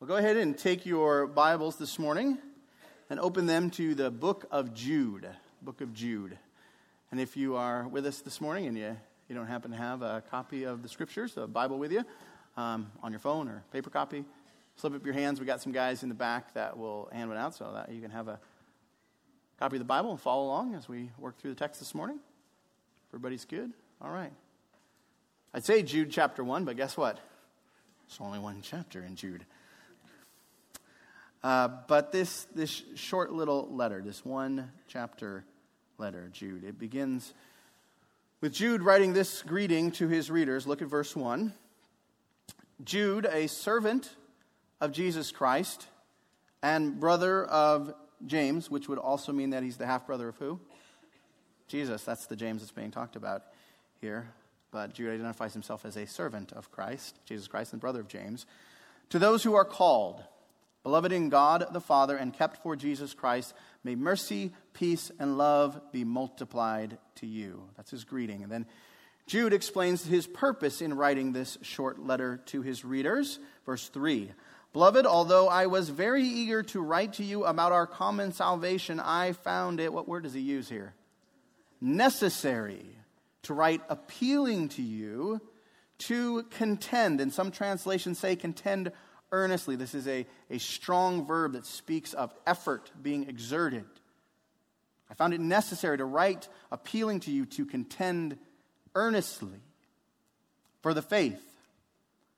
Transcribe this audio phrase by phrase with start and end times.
[0.00, 2.38] Well, go ahead and take your Bibles this morning
[3.10, 5.28] and open them to the book of Jude.
[5.60, 6.38] Book of Jude.
[7.10, 8.96] And if you are with us this morning and you,
[9.28, 12.02] you don't happen to have a copy of the scriptures, a Bible with you,
[12.56, 14.24] um, on your phone or paper copy,
[14.76, 15.38] slip up your hands.
[15.38, 18.00] We got some guys in the back that will hand one out so that you
[18.00, 18.40] can have a
[19.58, 22.18] copy of the Bible and follow along as we work through the text this morning.
[23.10, 23.70] Everybody's good?
[24.00, 24.32] All right.
[25.52, 27.18] I'd say Jude chapter 1, but guess what?
[28.06, 29.44] It's only one chapter in Jude.
[31.42, 35.44] Uh, but this, this short little letter, this one chapter
[35.96, 37.32] letter, Jude, it begins
[38.40, 40.66] with Jude writing this greeting to his readers.
[40.66, 41.52] Look at verse 1.
[42.84, 44.16] Jude, a servant
[44.80, 45.86] of Jesus Christ
[46.62, 47.94] and brother of
[48.26, 50.60] James, which would also mean that he's the half brother of who?
[51.68, 52.02] Jesus.
[52.04, 53.42] That's the James that's being talked about
[54.00, 54.28] here.
[54.70, 58.46] But Jude identifies himself as a servant of Christ, Jesus Christ, and brother of James.
[59.10, 60.22] To those who are called,
[60.82, 63.54] Beloved in God the Father and kept for Jesus Christ,
[63.84, 67.64] may mercy, peace, and love be multiplied to you.
[67.76, 68.42] That's his greeting.
[68.42, 68.66] And then
[69.26, 73.38] Jude explains his purpose in writing this short letter to his readers.
[73.66, 74.32] Verse 3
[74.72, 79.32] Beloved, although I was very eager to write to you about our common salvation, I
[79.32, 80.94] found it, what word does he use here?
[81.80, 82.86] Necessary
[83.42, 85.40] to write appealing to you
[85.98, 87.20] to contend.
[87.20, 88.92] And some translations say contend
[89.32, 89.76] earnestly.
[89.76, 93.84] This is a, a strong verb that speaks of effort being exerted.
[95.10, 98.38] I found it necessary to write appealing to you to contend
[98.94, 99.60] earnestly
[100.82, 101.42] for the faith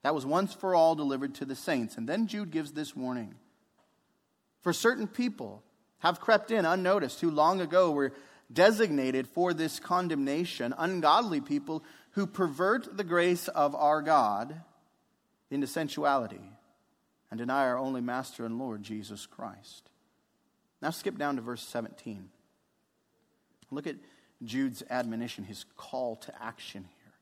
[0.03, 1.97] that was once for all delivered to the saints.
[1.97, 3.35] And then Jude gives this warning.
[4.63, 5.63] For certain people
[5.99, 8.13] have crept in unnoticed who long ago were
[8.53, 14.61] designated for this condemnation, ungodly people who pervert the grace of our God
[15.51, 16.41] into sensuality
[17.33, 19.89] and deny our only Master and Lord, Jesus Christ.
[20.83, 22.29] Now skip down to verse 17.
[23.71, 23.97] Look at
[24.45, 27.13] Jude's admonition, his call to action here.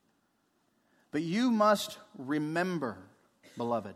[1.12, 2.98] But you must remember,
[3.56, 3.94] beloved,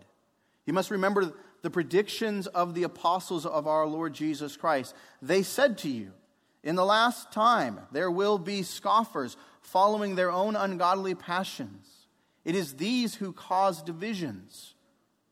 [0.66, 1.32] you must remember
[1.62, 4.94] the predictions of the apostles of our Lord Jesus Christ.
[5.20, 6.12] They said to you,
[6.62, 12.06] In the last time there will be scoffers following their own ungodly passions.
[12.44, 14.73] It is these who cause divisions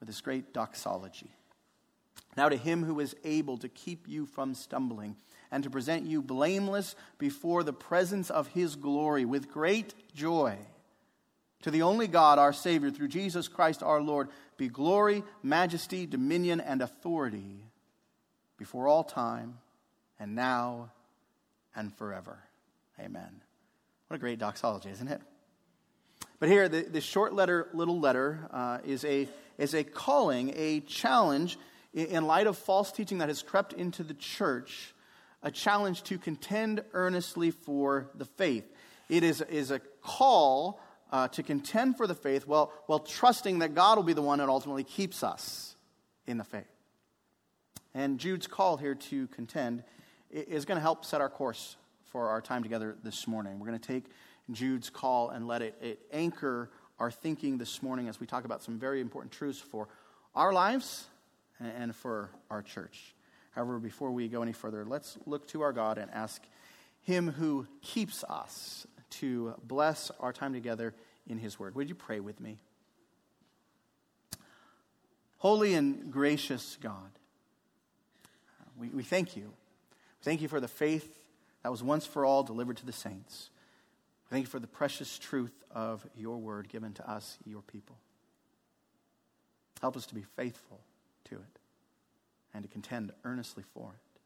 [0.00, 1.30] with this great doxology.
[2.36, 5.16] Now, to him who is able to keep you from stumbling
[5.50, 10.56] and to present you blameless before the presence of his glory with great joy,
[11.62, 16.60] to the only God, our Savior, through Jesus Christ our Lord, be glory, majesty, dominion,
[16.60, 17.64] and authority
[18.56, 19.58] before all time,
[20.18, 20.90] and now,
[21.74, 22.38] and forever.
[22.98, 23.40] Amen.
[24.08, 25.20] What a great doxology, isn't it?
[26.38, 29.28] But here, the, short letter, little letter, uh, is, a,
[29.60, 31.58] is a calling, a challenge
[31.92, 34.94] in light of false teaching that has crept into the church,
[35.42, 38.64] a challenge to contend earnestly for the faith.
[39.08, 40.80] It is, is a call
[41.12, 44.38] uh, to contend for the faith while, while trusting that God will be the one
[44.38, 45.76] that ultimately keeps us
[46.26, 46.64] in the faith.
[47.92, 49.82] And Jude's call here to contend
[50.30, 51.76] is going to help set our course
[52.12, 53.58] for our time together this morning.
[53.58, 54.04] We're going to take
[54.52, 56.70] Jude's call and let it, it anchor
[57.00, 59.88] our thinking this morning as we talk about some very important truths for
[60.34, 61.06] our lives
[61.58, 63.14] and for our church.
[63.52, 66.42] However, before we go any further, let's look to our God and ask
[67.02, 70.94] Him who keeps us to bless our time together
[71.26, 71.74] in His Word.
[71.74, 72.58] Would you pray with me?
[75.38, 77.10] Holy and gracious God,
[78.78, 79.54] we, we thank you.
[80.20, 81.18] Thank you for the faith
[81.62, 83.48] that was once for all delivered to the saints.
[84.30, 87.96] Thank you for the precious truth of your word given to us, your people.
[89.80, 90.80] Help us to be faithful
[91.24, 91.58] to it
[92.54, 94.20] and to contend earnestly for it.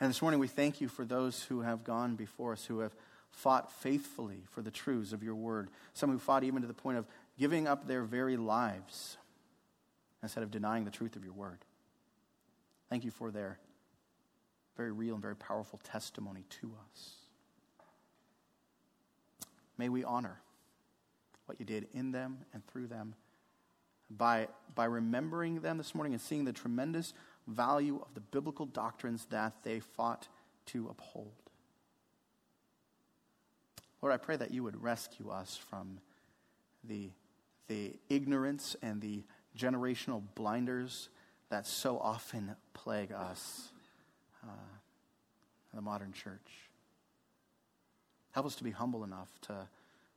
[0.00, 2.96] And this morning we thank you for those who have gone before us, who have
[3.30, 5.68] fought faithfully for the truths of your word.
[5.94, 7.06] Some who fought even to the point of
[7.38, 9.16] giving up their very lives
[10.20, 11.58] instead of denying the truth of your word.
[12.90, 13.58] Thank you for their
[14.76, 17.21] very real and very powerful testimony to us.
[19.78, 20.40] May we honor
[21.46, 23.14] what you did in them and through them
[24.10, 27.14] by by remembering them this morning and seeing the tremendous
[27.46, 30.28] value of the biblical doctrines that they fought
[30.66, 31.32] to uphold.
[34.00, 36.00] Lord, I pray that you would rescue us from
[36.82, 37.10] the,
[37.68, 39.22] the ignorance and the
[39.56, 41.08] generational blinders
[41.50, 43.68] that so often plague us
[44.42, 44.48] uh,
[45.72, 46.70] the modern church.
[48.32, 49.68] Help us to be humble enough to,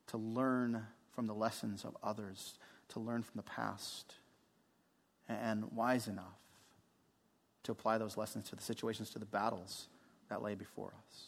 [0.08, 2.56] to learn from the lessons of others,
[2.90, 4.16] to learn from the past,
[5.30, 6.40] and wise enough
[7.64, 9.88] to apply those lessons to the situations, to the battles
[10.30, 11.26] that lay before us.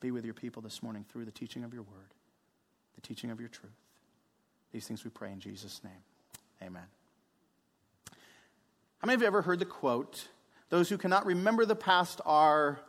[0.00, 2.14] Be with your people this morning through the teaching of your word,
[2.94, 3.72] the teaching of your truth.
[4.72, 5.92] These things we pray in Jesus' name.
[6.62, 6.82] Amen.
[8.98, 10.28] How many of you ever heard the quote,
[10.68, 12.80] those who cannot remember the past are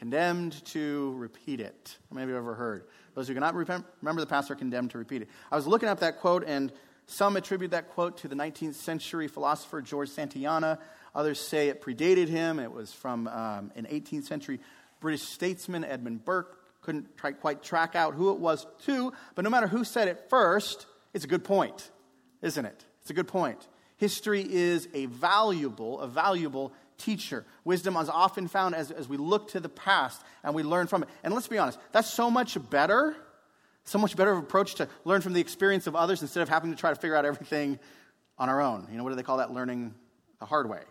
[0.00, 1.98] condemned to repeat it?
[2.08, 2.84] How many of you ever heard?
[3.14, 5.28] Those who cannot remember the past are condemned to repeat it.
[5.52, 6.72] I was looking up that quote, and
[7.06, 10.78] some attribute that quote to the 19th century philosopher George Santayana.
[11.14, 12.58] Others say it predated him.
[12.58, 14.60] It was from um, an 18th century
[15.00, 16.56] British statesman, Edmund Burke.
[16.80, 20.30] Couldn't try, quite track out who it was to, but no matter who said it
[20.30, 21.90] first, it's a good point,
[22.40, 22.86] isn't it?
[23.02, 23.68] It's a good point.
[23.98, 27.44] History is a valuable, a valuable teacher.
[27.64, 31.02] Wisdom is often found as, as we look to the past and we learn from
[31.02, 31.08] it.
[31.24, 33.16] And let's be honest, that's so much better,
[33.84, 36.76] so much better approach to learn from the experience of others instead of having to
[36.76, 37.78] try to figure out everything
[38.38, 38.86] on our own.
[38.90, 39.52] You know, what do they call that?
[39.52, 39.94] Learning
[40.38, 40.82] the hard way.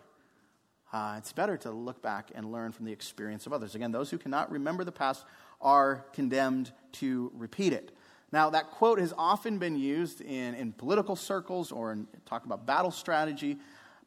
[0.92, 3.74] Uh, it's better to look back and learn from the experience of others.
[3.74, 5.24] Again, those who cannot remember the past
[5.60, 7.92] are condemned to repeat it.
[8.32, 12.66] Now, that quote has often been used in, in political circles or in talk about
[12.66, 13.58] battle strategy.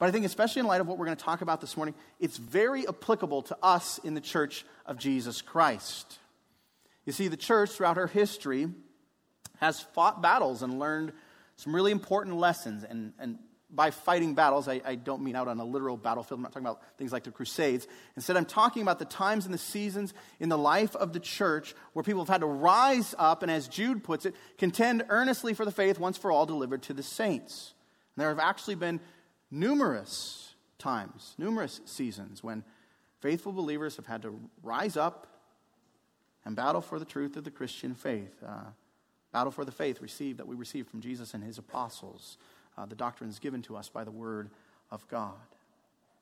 [0.04, 1.96] But I think, especially in light of what we're going to talk about this morning,
[2.20, 6.20] it's very applicable to us in the church of Jesus Christ.
[7.06, 8.68] You see, the church throughout her history
[9.62, 11.14] has fought battles and learned
[11.56, 13.40] some really important lessons and, and
[13.70, 16.40] by fighting battles, I, I, don't mean out on a literal battlefield.
[16.40, 17.88] I'm not talking about things like the Crusades.
[18.18, 21.76] Instead, I'm talking about the times and the seasons in the life of the church
[21.94, 25.64] where people have had to rise up and, as Jude puts it, contend earnestly for
[25.64, 27.74] the faith once for all delivered to the saints.
[28.16, 29.00] And there have actually been
[29.54, 32.64] numerous times, numerous seasons when
[33.20, 35.28] faithful believers have had to rise up
[36.44, 38.34] and battle for the truth of the Christian faith.
[38.46, 38.72] Uh,
[39.32, 42.38] battle for the faith received that we received from Jesus and his apostles
[42.78, 44.50] uh, the doctrines given to us by the Word
[44.92, 45.34] of God.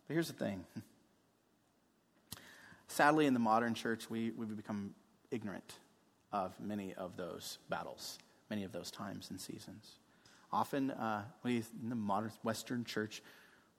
[0.07, 0.65] But here's the thing
[2.87, 4.93] sadly, in the modern church, we, we've become
[5.31, 5.73] ignorant
[6.33, 8.19] of many of those battles,
[8.49, 10.00] many of those times and seasons.
[10.53, 13.21] Often, uh, in the modern Western church,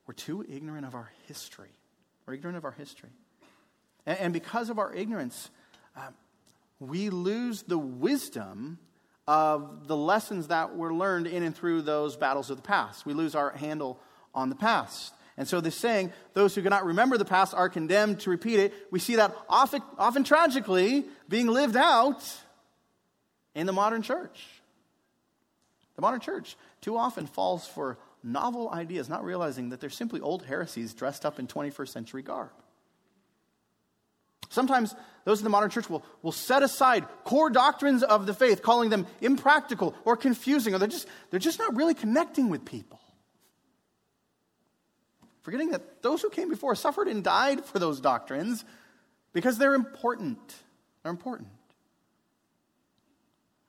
[0.07, 1.69] we're too ignorant of our history.
[2.25, 3.11] We're ignorant of our history.
[4.05, 5.49] And, and because of our ignorance,
[5.95, 6.09] uh,
[6.79, 8.79] we lose the wisdom
[9.27, 13.05] of the lessons that were learned in and through those battles of the past.
[13.05, 13.99] We lose our handle
[14.33, 15.13] on the past.
[15.37, 18.73] And so this saying, those who cannot remember the past are condemned to repeat it,
[18.91, 22.21] we see that often, often tragically being lived out
[23.55, 24.45] in the modern church.
[25.95, 30.45] The modern church too often falls for novel ideas, not realizing that they're simply old
[30.45, 32.51] heresies dressed up in 21st century garb.
[34.49, 34.95] Sometimes
[35.25, 38.89] those in the modern church will, will set aside core doctrines of the faith, calling
[38.89, 42.99] them impractical or confusing, or they're just, they're just not really connecting with people.
[45.41, 48.63] Forgetting that those who came before suffered and died for those doctrines
[49.33, 50.39] because they're important.
[51.01, 51.49] They're important.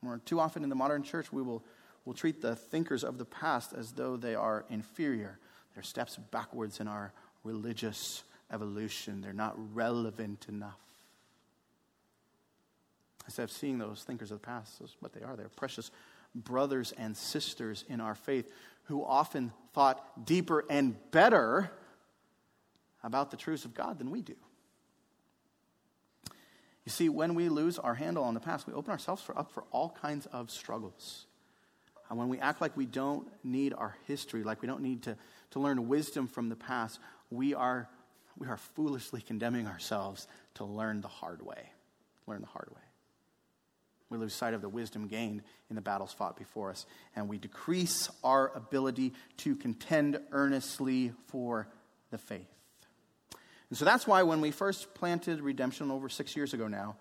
[0.03, 1.65] More too often in the modern church, we will
[2.05, 5.39] will treat the thinkers of the past as though they are inferior.
[5.75, 9.21] They're steps backwards in our religious evolution.
[9.21, 10.79] They're not relevant enough.
[13.27, 15.91] Instead of seeing those thinkers of the past as what they are, they're precious
[16.35, 18.51] brothers and sisters in our faith
[18.85, 21.71] who often thought deeper and better
[23.03, 24.35] about the truths of God than we do.
[26.85, 29.51] You see, when we lose our handle on the past, we open ourselves for, up
[29.51, 31.27] for all kinds of struggles.
[32.15, 35.17] And when we act like we don't need our history, like we don't need to,
[35.51, 37.89] to learn wisdom from the past, we are
[38.39, 41.73] we are foolishly condemning ourselves to learn the hard way.
[42.29, 42.83] Learn the hard way.
[44.11, 47.37] We lose sight of the wisdom gained in the battles fought before us, and we
[47.37, 51.67] decrease our ability to contend earnestly for
[52.13, 52.47] the faith.
[53.71, 56.95] And so that's why when we first planted Redemption over six years ago now,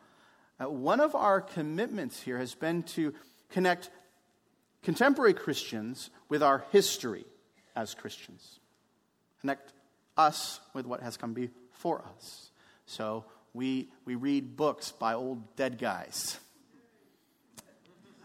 [0.59, 3.13] uh, one of our commitments here has been to
[3.51, 3.91] connect
[4.83, 7.25] contemporary Christians with our history
[7.75, 8.59] as Christians.
[9.41, 9.73] Connect
[10.17, 12.51] us with what has come before us.
[12.85, 16.39] So we, we read books by old dead guys.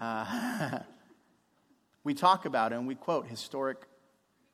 [0.00, 0.78] Uh,
[2.04, 3.78] we talk about and we quote historic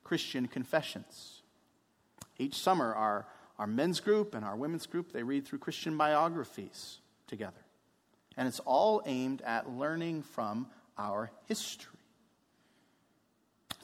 [0.03, 1.43] Christian confessions.
[2.39, 3.27] Each summer, our,
[3.59, 6.97] our men's group and our women's group, they read through Christian biographies
[7.27, 7.63] together.
[8.35, 10.65] And it's all aimed at learning from
[10.97, 11.94] our history.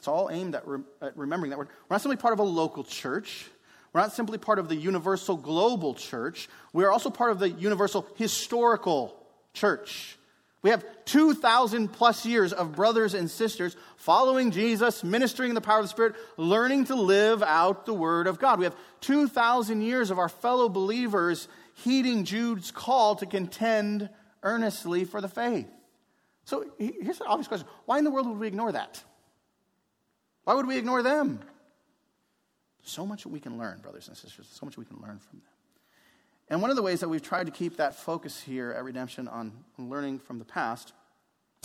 [0.02, 2.42] It's all aimed at, re- at remembering that we're, we're not simply part of a
[2.42, 3.46] local church.
[3.92, 6.48] We're not simply part of the universal global church.
[6.72, 9.16] We are also part of the universal historical
[9.54, 10.18] church.
[10.60, 15.78] We have 2,000 plus years of brothers and sisters following Jesus, ministering in the power
[15.78, 18.58] of the Spirit, learning to live out the Word of God.
[18.58, 24.10] We have 2,000 years of our fellow believers heeding Jude's call to contend
[24.42, 25.68] earnestly for the faith.
[26.44, 29.00] So here's an obvious question why in the world would we ignore that?
[30.44, 31.40] Why would we ignore them?
[32.82, 35.48] So much we can learn, brothers and sisters, so much we can learn from them.
[36.48, 39.28] And one of the ways that we've tried to keep that focus here at Redemption
[39.28, 40.92] on learning from the past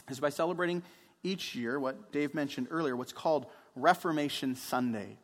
[0.10, 0.84] is by celebrating
[1.24, 5.18] each year what Dave mentioned earlier, what's called Reformation Sunday.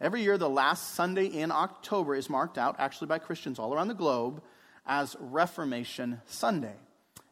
[0.00, 3.88] Every year, the last Sunday in October is marked out, actually by Christians all around
[3.88, 4.42] the globe,
[4.86, 6.74] as Reformation Sunday.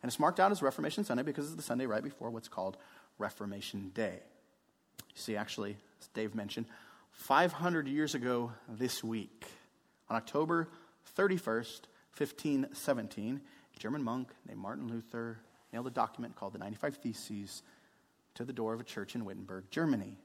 [0.02, 2.76] And it's marked out as Reformation Sunday because it's the Sunday right before what's called
[3.18, 4.20] Reformation Day.
[5.14, 6.66] See, actually, as Dave mentioned,
[7.12, 9.46] 500 years ago this week,
[10.08, 10.68] on October
[11.18, 11.82] 31st,
[12.16, 13.40] 1517,
[13.74, 15.38] a German monk named Martin Luther
[15.72, 17.62] nailed a document called the 95 Theses
[18.34, 20.18] to the door of a church in Wittenberg, Germany.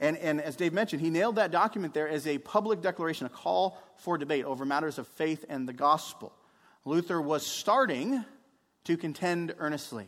[0.00, 3.30] And, and as Dave mentioned, he nailed that document there as a public declaration, a
[3.30, 6.32] call for debate over matters of faith and the gospel.
[6.84, 8.24] Luther was starting
[8.84, 10.06] to contend earnestly.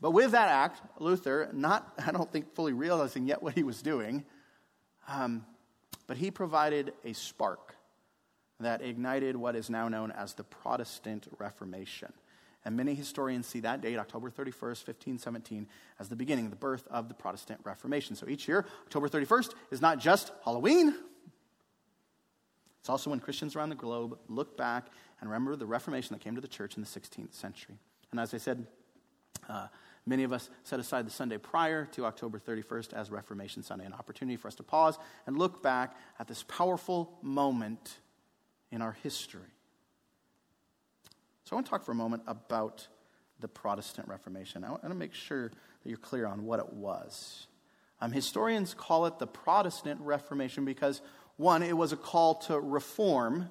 [0.00, 3.82] But with that act, Luther, not, I don't think, fully realizing yet what he was
[3.82, 4.24] doing,
[5.08, 5.44] um,
[6.06, 7.76] but he provided a spark
[8.60, 12.12] that ignited what is now known as the Protestant Reformation.
[12.64, 15.66] And many historians see that date, October 31st, 1517,
[15.98, 18.16] as the beginning, the birth of the Protestant Reformation.
[18.16, 20.94] So each year, October 31st is not just Halloween,
[22.84, 26.34] it's also when Christians around the globe look back and remember the Reformation that came
[26.34, 27.78] to the church in the 16th century.
[28.10, 28.66] And as I said,
[29.48, 29.68] uh,
[30.06, 33.92] many of us set aside the Sunday prior to October 31st as Reformation Sunday, an
[33.92, 37.98] opportunity for us to pause and look back at this powerful moment
[38.70, 39.40] in our history.
[41.44, 42.88] So I want to talk for a moment about
[43.40, 44.64] the Protestant Reformation.
[44.64, 47.46] I want to make sure that you're clear on what it was.
[48.00, 51.00] Um, historians call it the Protestant Reformation because
[51.36, 53.50] one, it was a call to reform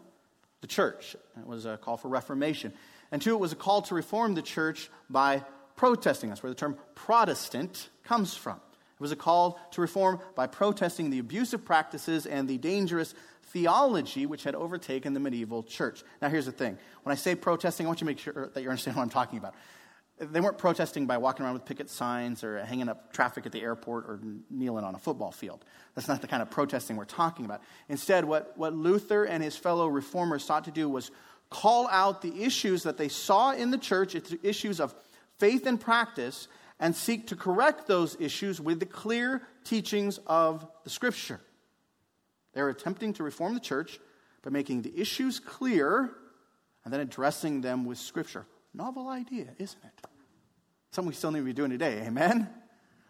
[0.61, 2.73] the church, it was a call for reformation.
[3.11, 5.43] And two, it was a call to reform the church by
[5.75, 6.29] protesting.
[6.29, 8.55] That's where the term Protestant comes from.
[8.57, 13.13] It was a call to reform by protesting the abusive practices and the dangerous
[13.47, 16.03] theology which had overtaken the medieval church.
[16.21, 18.61] Now, here's the thing when I say protesting, I want you to make sure that
[18.61, 19.55] you understand what I'm talking about
[20.19, 23.61] they weren't protesting by walking around with picket signs or hanging up traffic at the
[23.61, 25.65] airport or kneeling on a football field.
[25.95, 27.61] That's not the kind of protesting we're talking about.
[27.89, 31.11] Instead, what, what Luther and his fellow reformers sought to do was
[31.49, 34.93] call out the issues that they saw in the church, It's issues of
[35.39, 36.47] faith and practice,
[36.79, 41.39] and seek to correct those issues with the clear teachings of the Scripture.
[42.53, 43.99] They're attempting to reform the church
[44.43, 46.11] by making the issues clear
[46.83, 48.45] and then addressing them with Scripture.
[48.73, 50.07] Novel idea, isn't it?
[50.91, 52.49] Something we still need to be doing today, amen?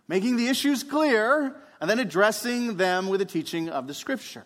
[0.07, 4.45] Making the issues clear and then addressing them with the teaching of the scripture.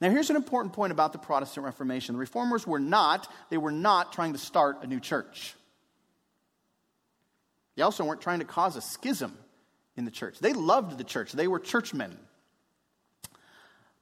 [0.00, 2.14] Now, here's an important point about the Protestant Reformation.
[2.14, 5.54] The reformers were not, they were not trying to start a new church.
[7.76, 9.36] They also weren't trying to cause a schism
[9.96, 10.38] in the church.
[10.38, 12.18] They loved the church, they were churchmen.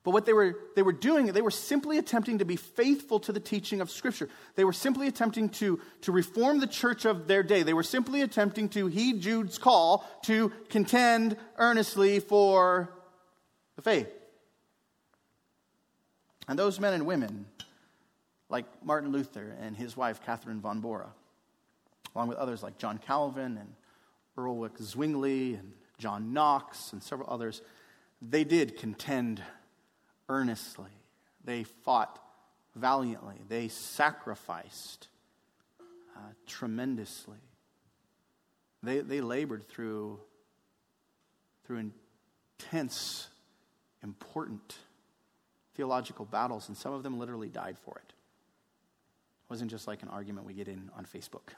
[0.04, 3.32] But what they were, they were doing, they were simply attempting to be faithful to
[3.32, 4.28] the teaching of Scripture.
[4.56, 7.62] They were simply attempting to, to reform the church of their day.
[7.62, 12.92] They were simply attempting to heed Jude's call to contend earnestly for
[13.76, 14.08] the faith.
[16.48, 17.46] And those men and women,
[18.48, 21.10] like Martin Luther and his wife, Catherine von Bora,
[22.14, 23.74] along with others like John Calvin and
[24.36, 27.62] Ulrich Zwingli and John Knox and several others,
[28.20, 29.42] they did contend
[30.28, 30.90] earnestly.
[31.44, 32.18] They fought
[32.74, 33.36] valiantly.
[33.48, 35.08] They sacrificed
[36.16, 37.38] uh, tremendously.
[38.82, 40.20] They, they labored through,
[41.64, 41.92] through
[42.60, 43.28] intense,
[44.02, 44.76] important
[45.74, 48.08] theological battles, and some of them literally died for it.
[48.08, 51.54] It wasn't just like an argument we get in on Facebook.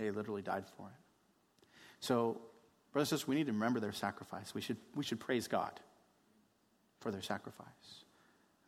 [0.00, 1.66] They literally died for it.
[2.00, 2.40] So,
[2.92, 4.54] brothers and sisters, we need to remember their sacrifice.
[4.54, 5.78] We should, we should praise God
[7.00, 7.66] for their sacrifice.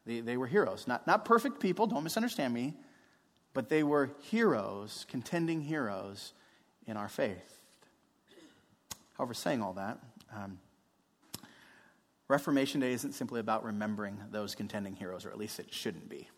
[0.05, 2.75] They, they were heroes, not, not perfect people, don't misunderstand me,
[3.55, 6.35] but they were heroes, contending heroes
[6.87, 7.63] in our faith.
[9.17, 9.99] However, saying all that,
[10.37, 10.59] um,
[12.29, 16.29] Reformation Day isn't simply about remembering those contending heroes, or at least it shouldn't be.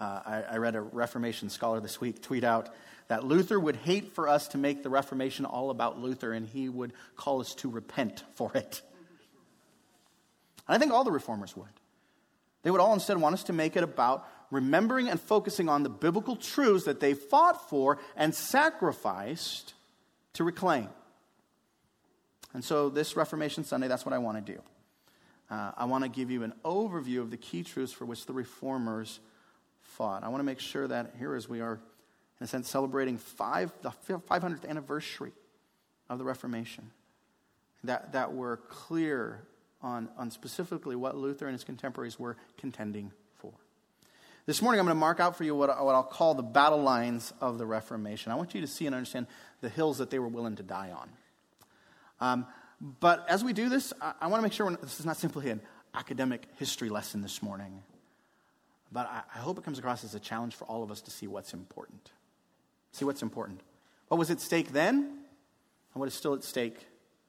[0.00, 2.72] Uh, I, I, read a Reformation scholar this week tweet out
[3.08, 6.68] that Luther would hate for us to make the Reformation all about Luther, and he
[6.68, 8.82] would call us to repent for it.
[10.68, 11.66] And I think all the reformers would.
[12.62, 15.88] They would all instead want us to make it about remembering and focusing on the
[15.88, 19.74] biblical truths that they fought for and sacrificed
[20.34, 20.88] to reclaim.
[22.54, 24.60] And so, this Reformation Sunday, that's what I want to do.
[25.50, 28.32] Uh, I want to give you an overview of the key truths for which the
[28.32, 29.20] reformers
[29.98, 30.22] fought.
[30.22, 31.74] I want to make sure that here, as we are,
[32.40, 35.32] in a sense, celebrating five, the 500th anniversary
[36.08, 36.92] of the Reformation,
[37.84, 39.42] that, that we're clear
[39.82, 43.52] on, on specifically what Luther and his contemporaries were contending for.
[44.46, 46.80] This morning, I'm going to mark out for you what, what I'll call the battle
[46.80, 48.30] lines of the Reformation.
[48.30, 49.26] I want you to see and understand
[49.60, 51.10] the hills that they were willing to die on.
[52.20, 52.46] Um,
[53.00, 55.50] but as we do this, I, I want to make sure this is not simply
[55.50, 55.60] an
[55.92, 57.82] academic history lesson this morning,
[58.90, 61.10] but I, I hope it comes across as a challenge for all of us to
[61.10, 62.10] see what's important.
[62.92, 63.60] See what's important.
[64.08, 66.86] What was at stake then, and what is still at stake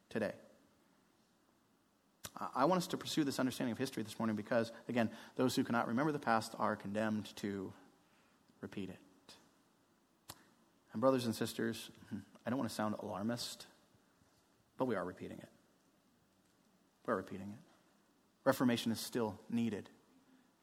[0.09, 0.31] today.
[2.55, 5.63] I want us to pursue this understanding of history this morning because, again, those who
[5.63, 7.73] cannot remember the past are condemned to
[8.61, 8.97] repeat it.
[10.93, 11.89] And, brothers and sisters,
[12.45, 13.65] I don't want to sound alarmist,
[14.77, 15.49] but we are repeating it.
[17.05, 17.59] We're repeating it.
[18.45, 19.89] Reformation is still needed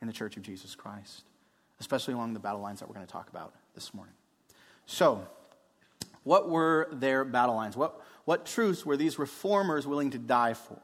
[0.07, 1.25] in the Church of Jesus Christ,
[1.81, 4.15] especially along the battle lines that we're going to talk about this morning.
[4.87, 5.27] So,
[6.23, 7.77] what were their battle lines?
[7.77, 10.79] What, what truths were these reformers willing to die for?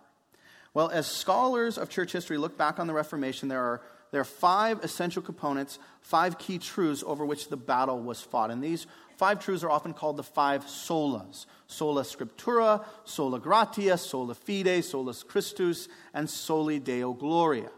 [0.75, 4.25] Well, as scholars of church history look back on the Reformation, there are, there are
[4.25, 8.51] five essential components, five key truths over which the battle was fought.
[8.51, 8.89] And these
[9.19, 15.23] five truths are often called the five solas sola scriptura, sola gratia, sola fide, solus
[15.23, 17.71] Christus, and soli deo gloria.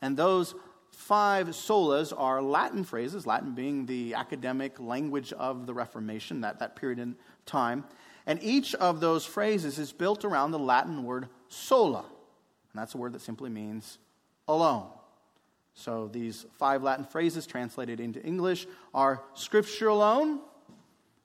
[0.00, 0.54] And those
[0.92, 6.76] five solas are Latin phrases, Latin being the academic language of the Reformation, that, that
[6.76, 7.84] period in time.
[8.26, 12.00] And each of those phrases is built around the Latin word sola.
[12.00, 13.98] And that's a word that simply means
[14.46, 14.88] alone.
[15.74, 20.40] So these five Latin phrases translated into English are Scripture alone,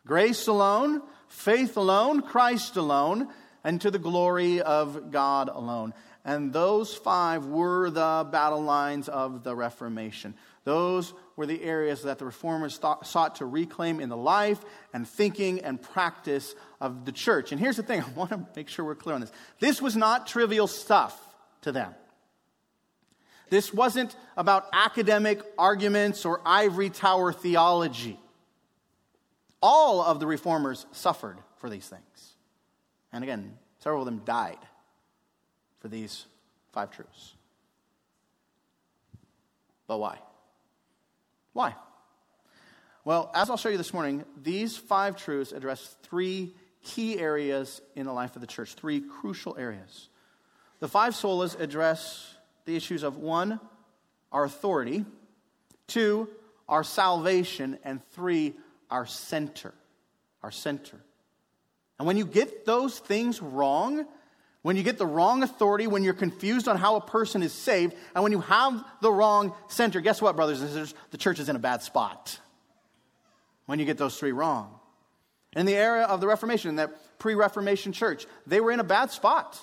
[0.05, 3.29] grace alone, faith alone, Christ alone,
[3.63, 5.93] and to the glory of God alone.
[6.25, 10.35] And those five were the battle lines of the Reformation.
[10.63, 15.05] Those were the areas that the reformers thought, sought to reclaim in the life and
[15.05, 17.51] thinking and practice of the church.
[17.51, 19.31] And here's the thing I want to make sure we're clear on this.
[19.59, 21.19] This was not trivial stuff
[21.61, 21.93] to them.
[23.49, 28.17] This wasn't about academic arguments or ivory tower theology.
[29.61, 32.33] All of the reformers suffered for these things.
[33.11, 34.57] And again, several of them died
[35.83, 36.25] for these
[36.71, 37.33] five truths.
[39.85, 40.17] But why?
[41.51, 41.75] Why?
[43.03, 48.05] Well, as I'll show you this morning, these five truths address three key areas in
[48.05, 50.07] the life of the church, three crucial areas.
[50.79, 53.59] The five solas address the issues of one,
[54.31, 55.03] our authority,
[55.87, 56.29] two,
[56.69, 58.53] our salvation, and three,
[58.89, 59.73] our center.
[60.43, 60.97] Our center.
[61.99, 64.05] And when you get those things wrong,
[64.63, 67.95] when you get the wrong authority, when you're confused on how a person is saved,
[68.15, 70.95] and when you have the wrong center, guess what, brothers and sisters?
[71.11, 72.39] The church is in a bad spot.
[73.65, 74.79] When you get those three wrong.
[75.55, 78.83] In the era of the Reformation, in that pre Reformation church, they were in a
[78.83, 79.59] bad spot.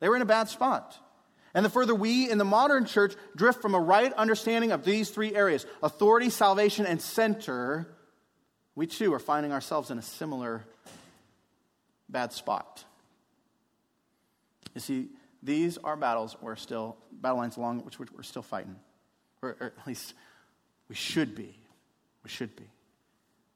[0.00, 0.98] They were in a bad spot.
[1.54, 5.10] And the further we in the modern church drift from a right understanding of these
[5.10, 7.88] three areas authority, salvation, and center
[8.74, 10.64] we too are finding ourselves in a similar
[12.08, 12.84] bad spot.
[14.74, 15.08] You see,
[15.42, 18.76] these are battles we're still, battle lines along which we're still fighting.
[19.42, 20.14] Or, or at least
[20.88, 21.56] we should be.
[22.22, 22.64] We should be.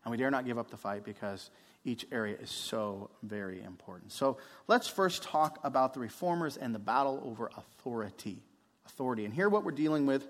[0.04, 1.50] And we dare not give up the fight because
[1.84, 4.12] each area is so very important.
[4.12, 8.42] So let's first talk about the reformers and the battle over authority.
[8.86, 9.24] Authority.
[9.24, 10.26] And here what we're dealing with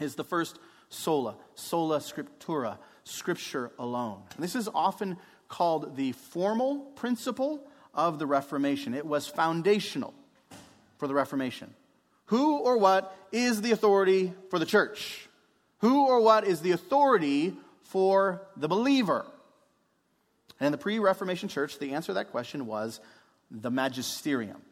[0.00, 4.22] is the first sola, sola scriptura, scripture alone.
[4.34, 5.16] And this is often
[5.48, 7.60] called the formal principle
[7.96, 8.94] of the Reformation.
[8.94, 10.14] It was foundational
[10.98, 11.74] for the Reformation.
[12.26, 15.28] Who or what is the authority for the church?
[15.78, 17.54] Who or what is the authority
[17.84, 19.24] for the believer?
[20.60, 23.00] And in the pre Reformation church, the answer to that question was
[23.50, 24.62] the magisterium.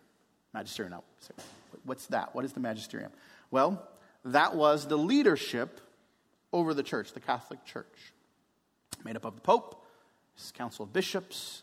[0.52, 1.04] Magisterium, now,
[1.84, 2.34] what's that?
[2.34, 3.12] What is the magisterium?
[3.50, 3.86] Well,
[4.24, 5.80] that was the leadership
[6.52, 8.12] over the church, the Catholic Church,
[9.04, 9.84] made up of the Pope,
[10.36, 11.62] his council of bishops,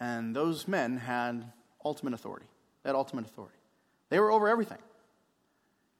[0.00, 1.52] And those men had
[1.84, 2.46] ultimate authority.
[2.82, 3.56] They had ultimate authority.
[4.10, 4.78] They were over everything,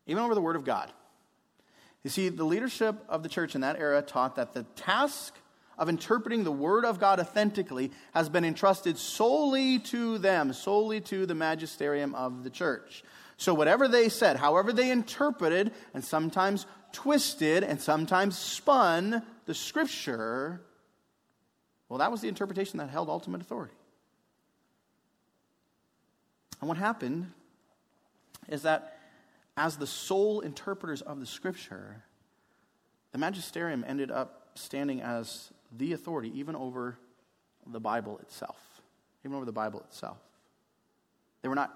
[0.06, 0.92] even over the Word of God.
[2.02, 5.34] You see, the leadership of the church in that era taught that the task
[5.78, 11.26] of interpreting the Word of God authentically has been entrusted solely to them, solely to
[11.26, 13.02] the magisterium of the church.
[13.36, 20.60] So, whatever they said, however they interpreted and sometimes twisted and sometimes spun the Scripture,
[21.88, 23.74] well, that was the interpretation that held ultimate authority.
[26.64, 27.30] And what happened
[28.48, 28.96] is that
[29.54, 32.02] as the sole interpreters of the Scripture,
[33.12, 36.96] the magisterium ended up standing as the authority even over
[37.66, 38.56] the Bible itself,
[39.26, 40.16] even over the Bible itself.
[41.42, 41.70] They were not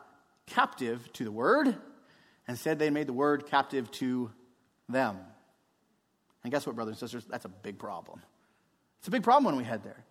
[0.46, 1.77] captive to the Word,
[2.48, 4.31] instead, they made the Word captive to
[4.88, 5.18] them.
[6.44, 7.27] And guess what, brothers and sisters?
[7.29, 8.22] That's a big problem.
[9.01, 10.03] It's a big problem when we head there.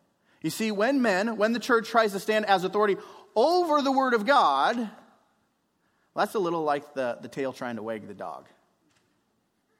[0.43, 2.97] You see, when men, when the church tries to stand as authority
[3.37, 4.89] over the Word of God, well,
[6.15, 8.47] that's a little like the, the tail trying to wag the dog.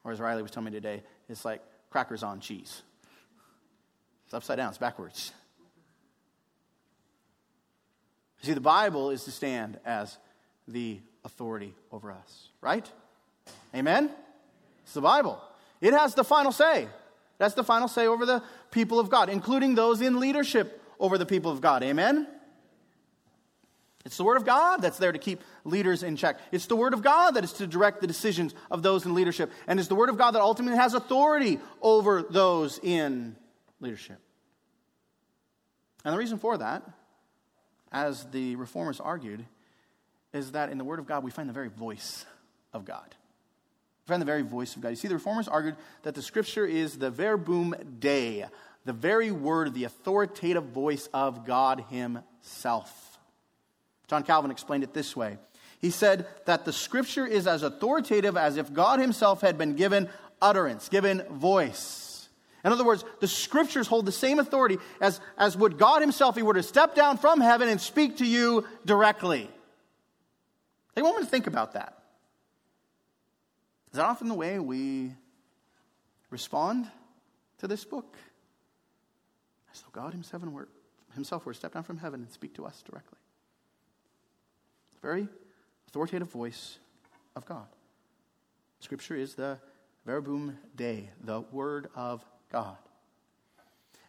[0.04, 2.84] Or as Riley was telling me today, it's like crackers on cheese.
[4.26, 5.34] It's upside down, it's backwards.
[8.43, 10.17] See, the Bible is to stand as
[10.67, 12.88] the authority over us, right?
[13.74, 14.12] Amen?
[14.84, 15.41] It's the Bible.
[15.82, 16.88] It has the final say.
[17.39, 21.26] That's the final say over the people of God, including those in leadership over the
[21.26, 21.82] people of God.
[21.82, 22.28] Amen?
[24.08, 26.39] It's the Word of God that's there to keep leaders in check.
[26.54, 29.52] It's the Word of God that is to direct the decisions of those in leadership.
[29.67, 33.36] And it's the Word of God that ultimately has authority over those in
[33.82, 34.17] leadership.
[36.06, 36.84] And the reason for that,
[37.91, 39.46] as the reformers argued,
[40.32, 42.26] is that in the Word of God we find the very voice
[42.72, 43.13] of God.
[44.06, 44.89] We find the very voice of God.
[44.89, 48.46] You see, the reformers argued that the Scripture is the verbum Dei,
[48.86, 53.16] the very word, the authoritative voice of God Himself.
[54.08, 55.38] John Calvin explained it this way.
[55.80, 60.10] He said that the Scripture is as authoritative as if God Himself had been given
[60.41, 62.30] utterance, given voice.
[62.63, 66.38] In other words, the scriptures hold the same authority as, as would God Himself if
[66.38, 69.50] He were to step down from heaven and speak to you directly.
[70.96, 71.98] Take a moment to think about that.
[73.91, 75.12] Is that often the way we
[76.30, 76.89] respond
[77.60, 78.17] to this book?
[79.72, 80.67] As though God Himself were,
[81.13, 83.16] himself were to step down from heaven and speak to us directly.
[85.02, 85.28] Very
[85.88, 86.80] authoritative voice
[87.36, 87.66] of God.
[88.80, 89.58] Scripture is the
[90.06, 92.78] verbum Dei, the Word of God.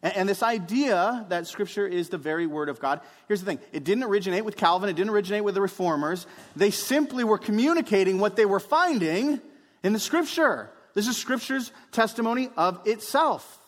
[0.02, 3.60] And, and this idea that Scripture is the very Word of God, here's the thing
[3.72, 6.26] it didn't originate with Calvin, it didn't originate with the Reformers.
[6.56, 9.40] They simply were communicating what they were finding
[9.82, 10.70] in the Scripture.
[10.94, 13.60] This is Scripture's testimony of itself.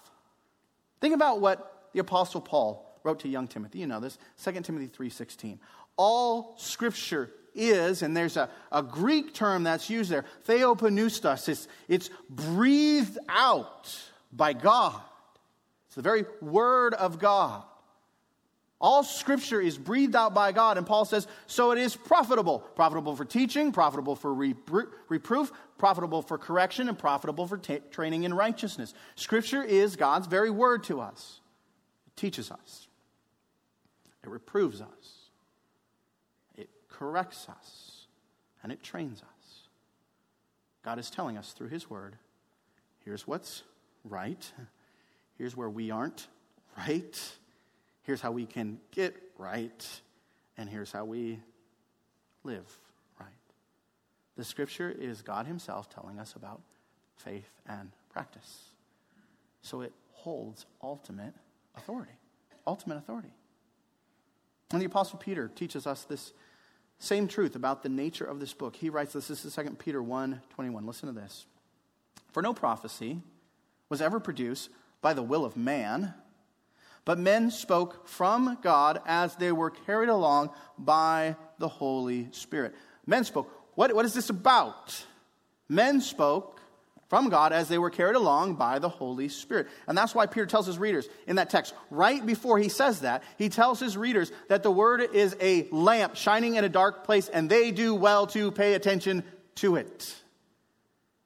[1.01, 3.79] Think about what the Apostle Paul wrote to young Timothy.
[3.79, 5.59] You know this, 2 Timothy 3.16.
[6.03, 11.47] All Scripture is, and there's a, a Greek term that's used there, theopneustos.
[11.47, 13.95] It's, it's breathed out
[14.33, 14.99] by God.
[15.89, 17.65] It's the very word of God.
[18.81, 22.61] All scripture is breathed out by God, and Paul says, so it is profitable.
[22.61, 28.33] Profitable for teaching, profitable for reproof, profitable for correction, and profitable for ta- training in
[28.33, 28.95] righteousness.
[29.17, 31.41] Scripture is God's very word to us.
[32.07, 32.89] It teaches us,
[34.25, 35.20] it reproves us,
[37.01, 38.07] corrects us,
[38.63, 39.69] and it trains us.
[40.85, 42.17] God is telling us through His word
[43.05, 43.63] here's what's
[44.05, 44.53] right.
[45.39, 46.29] Here's where we aren't
[46.77, 47.19] right.
[48.03, 50.01] Here's how we can get right.
[50.59, 51.41] And here's how we
[52.45, 52.67] live
[53.19, 53.29] right.
[54.37, 56.61] The scripture is God Himself telling us about
[57.17, 58.65] faith and practice.
[59.63, 61.33] So it holds ultimate
[61.75, 62.13] authority.
[62.67, 63.33] Ultimate authority.
[64.73, 66.35] And the Apostle Peter teaches us this
[67.01, 68.77] same truth about the nature of this book.
[68.77, 70.87] He writes this, this is 2 Peter 1 21.
[70.87, 71.47] Listen to this.
[72.31, 73.21] For no prophecy
[73.89, 74.69] was ever produced
[75.01, 76.15] by the will of man,
[77.07, 82.75] but men spoke from God as they were carried along by the Holy Spirit.
[83.07, 83.51] Men spoke.
[83.75, 85.05] What, what is this about?
[85.69, 86.60] Men spoke
[87.11, 89.67] from God as they were carried along by the Holy Spirit.
[89.89, 93.25] And that's why Peter tells his readers in that text, right before he says that,
[93.37, 97.29] he tells his readers that the word is a lamp shining in a dark place,
[97.29, 99.25] and they do well to pay attention
[99.57, 100.15] to it.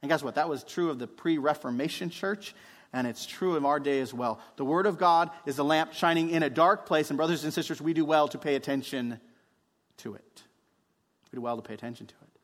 [0.01, 0.37] And guess what?
[0.37, 2.55] That was true of the pre Reformation church,
[2.95, 4.41] and it's true of our day as well.
[4.57, 7.53] The Word of God is a lamp shining in a dark place, and brothers and
[7.53, 9.21] sisters, we do well to pay attention
[9.99, 10.43] to it.
[11.31, 12.41] We do well to pay attention to it.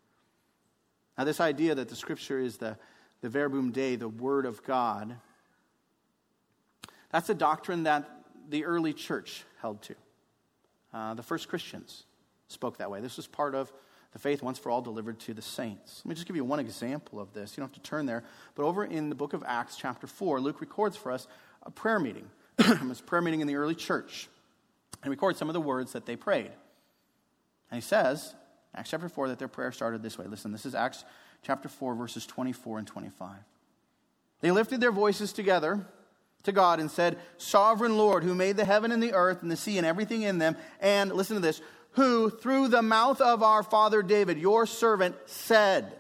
[1.17, 2.77] Now, this idea that the Scripture is the,
[3.21, 5.17] the verbum Dei, the Word of God,
[7.11, 8.09] that's a doctrine that
[8.49, 9.95] the early church held to.
[10.93, 12.05] Uh, the first Christians
[12.49, 13.01] spoke that way.
[13.01, 13.73] This was part of
[14.13, 16.03] the faith once for all delivered to the saints.
[16.05, 17.57] Let me just give you one example of this.
[17.57, 18.25] You don't have to turn there.
[18.57, 21.29] But over in the book of Acts, chapter 4, Luke records for us
[21.63, 22.29] a prayer meeting.
[22.59, 24.29] it was a prayer meeting in the early church.
[25.03, 26.51] And records some of the words that they prayed.
[27.71, 28.35] And he says,
[28.75, 30.27] Acts chapter 4, that their prayer started this way.
[30.27, 31.05] Listen, this is Acts
[31.43, 33.37] chapter 4, verses 24 and 25.
[34.41, 35.87] They lifted their voices together
[36.45, 39.57] to God and said, Sovereign Lord, who made the heaven and the earth and the
[39.57, 41.61] sea and everything in them, and listen to this,
[41.93, 45.93] who through the mouth of our father David, your servant, said,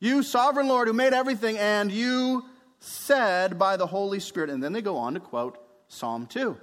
[0.00, 2.44] You, sovereign Lord, who made everything, and you
[2.80, 4.50] said by the Holy Spirit.
[4.50, 6.56] And then they go on to quote Psalm 2.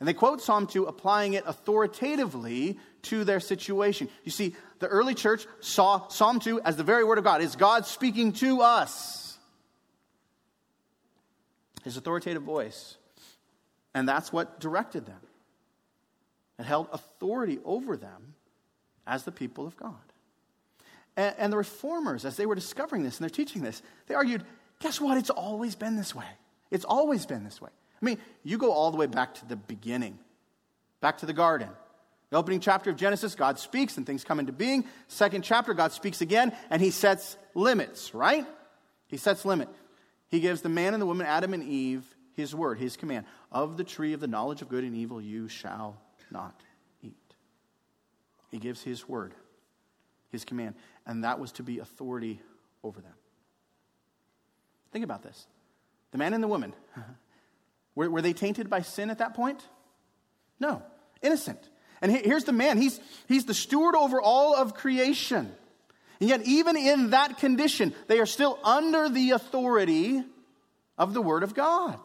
[0.00, 4.08] And they quote Psalm 2, applying it authoritatively to their situation.
[4.24, 7.42] You see, the early church saw Psalm 2 as the very word of God.
[7.42, 9.38] Is God speaking to us?
[11.84, 12.96] His authoritative voice.
[13.94, 15.20] And that's what directed them.
[16.58, 18.34] It held authority over them
[19.06, 19.94] as the people of God.
[21.16, 24.44] And, and the reformers, as they were discovering this and they're teaching this, they argued
[24.80, 25.18] guess what?
[25.18, 26.26] It's always been this way.
[26.70, 27.70] It's always been this way.
[28.00, 30.18] I mean, you go all the way back to the beginning,
[31.00, 31.68] back to the garden.
[32.30, 34.84] The opening chapter of Genesis, God speaks and things come into being.
[35.08, 38.46] Second chapter, God speaks again and he sets limits, right?
[39.06, 39.68] He sets limit.
[40.28, 43.24] He gives the man and the woman, Adam and Eve, his word, his command.
[43.50, 46.60] Of the tree of the knowledge of good and evil you shall not
[47.02, 47.16] eat.
[48.50, 49.32] He gives his word,
[50.30, 50.74] his command,
[51.06, 52.42] and that was to be authority
[52.84, 53.14] over them.
[54.92, 55.46] Think about this.
[56.12, 56.74] The man and the woman,
[57.94, 59.66] were, were they tainted by sin at that point?
[60.60, 60.82] No,
[61.22, 61.70] innocent.
[62.00, 65.52] And here's the man, he's, he's the steward over all of creation.
[66.20, 70.22] And yet, even in that condition, they are still under the authority
[70.96, 71.98] of the Word of God.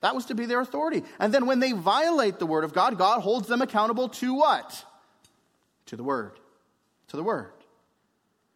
[0.00, 1.02] That was to be their authority.
[1.18, 4.84] And then when they violate the Word of God, God holds them accountable to what?
[5.86, 6.32] To the Word.
[7.08, 7.52] To the Word.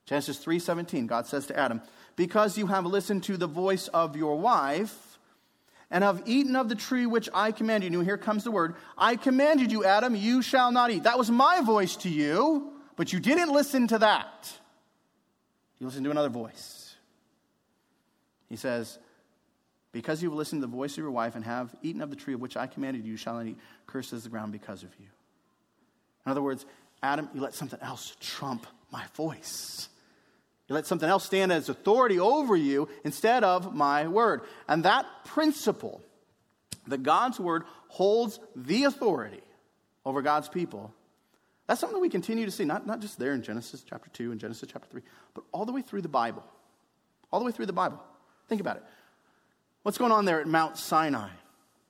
[0.04, 1.80] Genesis 3:17, God says to Adam,
[2.16, 5.09] "Because you have listened to the voice of your wife,
[5.90, 7.98] and have eaten of the tree which I commanded you.
[7.98, 8.76] And Here comes the word.
[8.96, 11.02] I commanded you, Adam, you shall not eat.
[11.02, 14.52] That was my voice to you, but you didn't listen to that.
[15.78, 16.94] You listened to another voice.
[18.48, 18.98] He says,
[19.92, 22.34] Because you've listened to the voice of your wife and have eaten of the tree
[22.34, 23.58] of which I commanded you, you shall not eat.
[23.86, 25.06] Cursed is the ground because of you.
[26.26, 26.66] In other words,
[27.02, 29.88] Adam, you let something else trump my voice.
[30.70, 34.42] You let something else stand as authority over you instead of my word.
[34.68, 36.00] And that principle,
[36.86, 39.42] that God's word holds the authority
[40.06, 40.94] over God's people,
[41.66, 44.30] that's something that we continue to see, not, not just there in Genesis chapter 2
[44.30, 45.02] and Genesis chapter 3,
[45.34, 46.44] but all the way through the Bible.
[47.32, 48.00] All the way through the Bible.
[48.48, 48.84] Think about it.
[49.82, 51.30] What's going on there at Mount Sinai?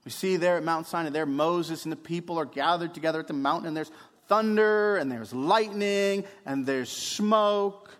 [0.06, 3.26] We see there at Mount Sinai, there Moses and the people are gathered together at
[3.26, 3.90] the mountain, and there's
[4.26, 7.90] thunder, and there's lightning, and there's smoke.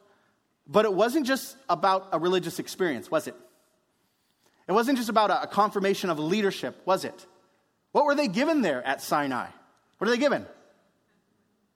[0.70, 3.35] But it wasn't just about a religious experience, was it?
[4.68, 7.26] It wasn't just about a confirmation of leadership, was it?
[7.90, 9.48] What were they given there at Sinai?
[9.98, 10.46] What are they given?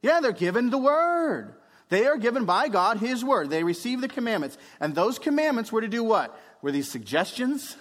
[0.01, 1.55] Yeah, they're given the word.
[1.89, 3.51] They are given by God his word.
[3.51, 4.57] They receive the commandments.
[4.79, 6.39] And those commandments were to do what?
[6.63, 7.77] Were these suggestions?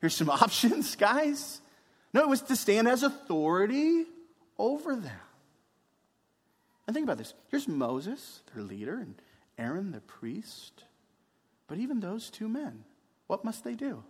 [0.00, 1.60] Here's some options, guys.
[2.14, 4.06] No, it was to stand as authority
[4.58, 5.20] over them.
[6.86, 7.34] And think about this.
[7.50, 9.20] Here's Moses, their leader, and
[9.58, 10.84] Aaron the priest.
[11.68, 12.84] But even those two men,
[13.26, 14.04] what must they do?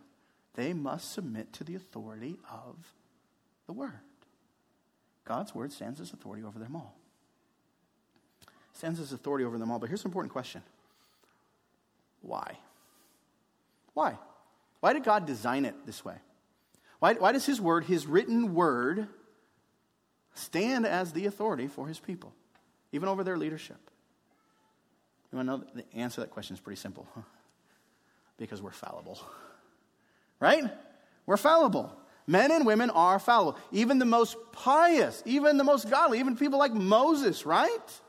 [0.55, 2.77] They must submit to the authority of
[3.67, 4.01] the Word.
[5.25, 6.97] God's Word stands as authority over them all.
[8.73, 9.79] Stands as authority over them all.
[9.79, 10.63] But here's an important question
[12.23, 12.59] Why?
[13.95, 14.19] Why?
[14.81, 16.17] Why did God design it this way?
[16.99, 19.09] Why, why does His Word, His written Word,
[20.35, 22.33] stand as the authority for His people,
[22.93, 23.91] even over their leadership?
[25.33, 27.07] You want to know the answer to that question is pretty simple.
[28.39, 29.19] because we're fallible.
[30.41, 30.65] Right?
[31.25, 31.97] We're fallible.
[32.27, 33.59] Men and women are fallible.
[33.73, 38.01] Even the most pious, even the most godly, even people like Moses, right?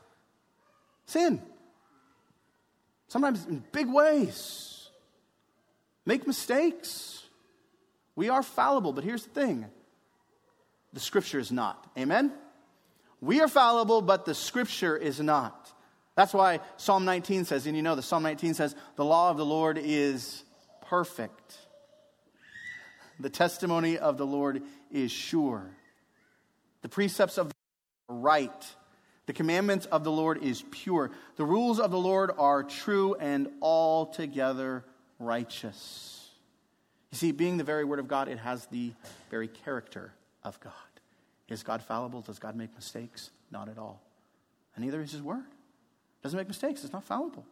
[1.06, 1.40] Sin.
[3.08, 4.90] Sometimes in big ways.
[6.04, 7.22] Make mistakes.
[8.16, 9.66] We are fallible, but here's the thing
[10.92, 11.90] the scripture is not.
[11.96, 12.32] Amen?
[13.20, 15.72] We are fallible, but the scripture is not.
[16.18, 19.36] That's why Psalm 19 says, and you know the Psalm 19 says, the law of
[19.36, 20.42] the Lord is
[20.88, 21.56] perfect.
[23.20, 25.70] The testimony of the Lord is sure.
[26.82, 27.54] The precepts of the
[28.08, 28.66] Lord are right.
[29.26, 31.12] The commandments of the Lord is pure.
[31.36, 34.84] The rules of the Lord are true and altogether
[35.20, 36.30] righteous.
[37.12, 38.92] You see, being the very word of God, it has the
[39.30, 40.72] very character of God.
[41.48, 42.22] Is God fallible?
[42.22, 43.30] Does God make mistakes?
[43.52, 44.02] Not at all.
[44.74, 45.44] And neither is His Word.
[46.22, 46.84] Doesn't make mistakes.
[46.84, 47.46] It's not fallible.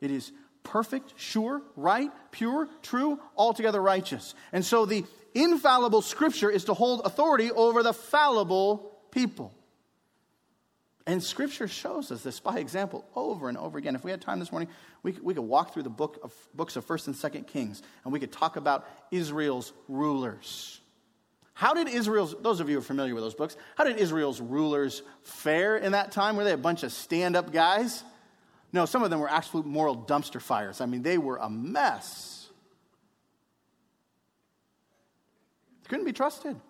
[0.00, 4.34] It is perfect, sure, right, pure, true, altogether righteous.
[4.52, 9.52] And so the infallible Scripture is to hold authority over the fallible people.
[11.06, 13.94] And Scripture shows us this by example over and over again.
[13.94, 14.68] If we had time this morning,
[15.04, 17.80] we could, we could walk through the book of, books of 1st and 2nd Kings,
[18.02, 20.80] and we could talk about Israel's rulers.
[21.56, 24.42] How did Israel's, those of you who are familiar with those books, how did Israel's
[24.42, 26.36] rulers fare in that time?
[26.36, 28.04] Were they a bunch of stand up guys?
[28.74, 30.82] No, some of them were absolute moral dumpster fires.
[30.82, 32.50] I mean, they were a mess.
[35.82, 36.60] They Couldn't be trusted.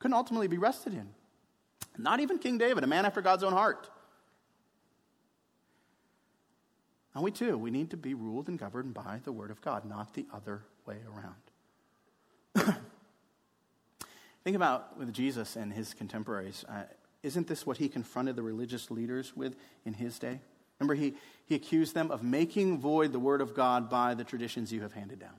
[0.00, 1.08] Couldn't ultimately be rested in.
[1.98, 3.88] Not even King David, a man after God's own heart.
[7.14, 9.84] And we too, we need to be ruled and governed by the Word of God,
[9.84, 11.49] not the other way around.
[14.44, 16.64] Think about with Jesus and his contemporaries.
[16.68, 16.82] Uh,
[17.22, 20.40] isn't this what he confronted the religious leaders with in his day?
[20.78, 24.72] Remember, he, he accused them of making void the Word of God by the traditions
[24.72, 25.38] you have handed down.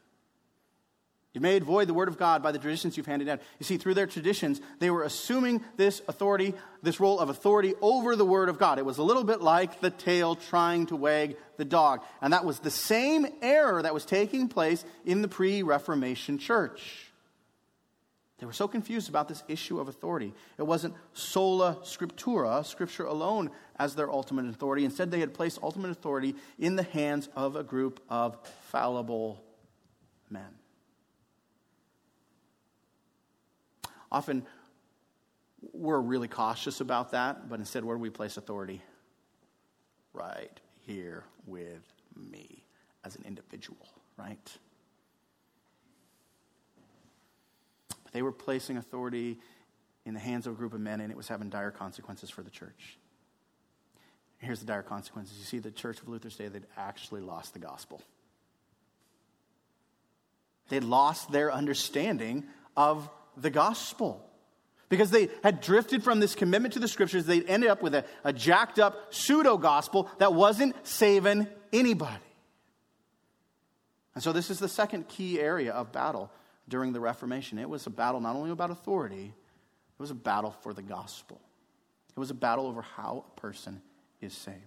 [1.33, 3.39] You've made void the word of God by the traditions you've handed down.
[3.57, 8.17] You see, through their traditions, they were assuming this authority, this role of authority over
[8.17, 8.79] the word of God.
[8.79, 12.01] It was a little bit like the tail trying to wag the dog.
[12.21, 17.11] And that was the same error that was taking place in the pre Reformation church.
[18.39, 20.33] They were so confused about this issue of authority.
[20.57, 24.83] It wasn't sola scriptura, scripture alone, as their ultimate authority.
[24.83, 28.37] Instead, they had placed ultimate authority in the hands of a group of
[28.69, 29.41] fallible
[30.29, 30.60] men.
[34.11, 34.45] Often
[35.73, 38.81] we're really cautious about that, but instead, where do we place authority?
[40.13, 42.63] Right here with me
[43.05, 44.57] as an individual, right?
[48.03, 49.39] But they were placing authority
[50.05, 52.41] in the hands of a group of men, and it was having dire consequences for
[52.41, 52.97] the church.
[54.39, 55.37] Here's the dire consequences.
[55.37, 58.01] You see, the church of Luther's day, they'd actually lost the gospel.
[60.69, 62.45] They'd lost their understanding
[62.75, 63.07] of
[63.41, 64.27] the gospel.
[64.89, 68.03] Because they had drifted from this commitment to the scriptures, They'd ended up with a,
[68.23, 72.19] a jacked up pseudo gospel that wasn't saving anybody.
[74.13, 76.29] And so, this is the second key area of battle
[76.67, 77.57] during the Reformation.
[77.57, 81.39] It was a battle not only about authority, it was a battle for the gospel.
[82.09, 83.81] It was a battle over how a person
[84.19, 84.57] is saved.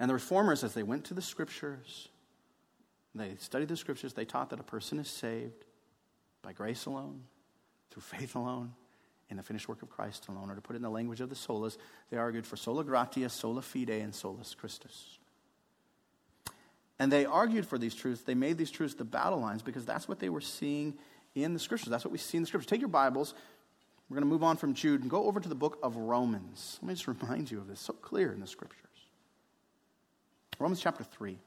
[0.00, 2.08] And the reformers, as they went to the scriptures,
[3.14, 5.66] they studied the scriptures, they taught that a person is saved
[6.42, 7.22] by grace alone,
[7.90, 8.72] through faith alone,
[9.30, 10.50] in the finished work of Christ alone.
[10.50, 11.78] Or to put it in the language of the solas,
[12.10, 15.18] they argued for sola gratia, sola fide, and solus Christus.
[16.98, 18.22] And they argued for these truths.
[18.22, 20.94] They made these truths the battle lines because that's what they were seeing
[21.34, 21.88] in the scriptures.
[21.88, 22.68] That's what we see in the scriptures.
[22.68, 23.34] Take your Bibles.
[24.08, 26.78] We're going to move on from Jude and go over to the book of Romans.
[26.82, 27.80] Let me just remind you of this.
[27.80, 28.78] So clear in the scriptures.
[30.58, 31.38] Romans chapter 3.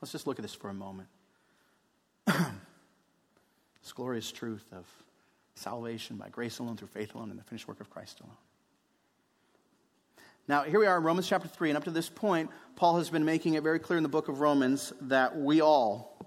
[0.00, 1.08] Let's just look at this for a moment.
[3.84, 4.86] This glorious truth of
[5.56, 8.36] salvation by grace alone, through faith alone, and the finished work of Christ alone.
[10.48, 13.10] Now, here we are in Romans chapter 3, and up to this point, Paul has
[13.10, 16.18] been making it very clear in the book of Romans that we all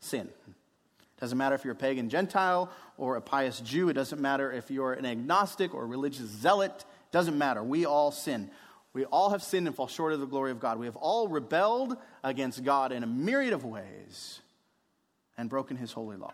[0.00, 0.26] sin.
[0.26, 3.90] It doesn't matter if you're a pagan Gentile or a pious Jew.
[3.90, 6.72] It doesn't matter if you're an agnostic or a religious zealot.
[6.78, 7.62] It doesn't matter.
[7.62, 8.50] We all sin.
[8.94, 10.78] We all have sinned and fall short of the glory of God.
[10.78, 14.40] We have all rebelled against God in a myriad of ways
[15.36, 16.32] and broken his holy law.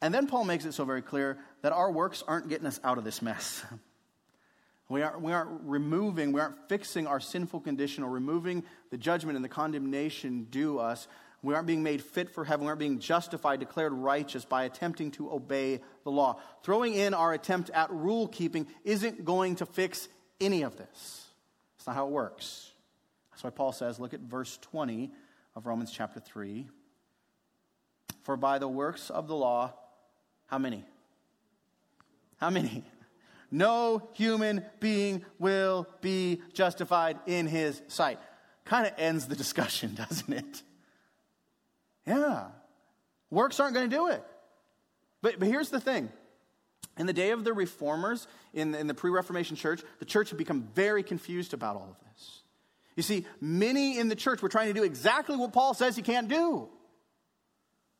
[0.00, 2.98] And then Paul makes it so very clear that our works aren't getting us out
[2.98, 3.64] of this mess.
[4.90, 9.36] We aren't, we aren't removing, we aren't fixing our sinful condition or removing the judgment
[9.36, 11.08] and the condemnation due us.
[11.42, 12.64] We aren't being made fit for heaven.
[12.64, 16.40] We aren't being justified, declared righteous by attempting to obey the law.
[16.62, 20.08] Throwing in our attempt at rule keeping isn't going to fix
[20.40, 21.26] any of this.
[21.76, 22.72] That's not how it works.
[23.30, 25.12] That's why Paul says, look at verse 20
[25.54, 26.66] of Romans chapter 3.
[28.22, 29.74] For by the works of the law,
[30.48, 30.84] how many?
[32.38, 32.84] How many?
[33.50, 38.18] No human being will be justified in his sight.
[38.64, 40.62] Kind of ends the discussion, doesn't it?
[42.06, 42.48] Yeah.
[43.30, 44.22] Works aren't going to do it.
[45.22, 46.10] But, but here's the thing.
[46.98, 50.30] In the day of the reformers, in the, in the pre Reformation church, the church
[50.30, 52.40] had become very confused about all of this.
[52.96, 56.02] You see, many in the church were trying to do exactly what Paul says he
[56.02, 56.68] can't do.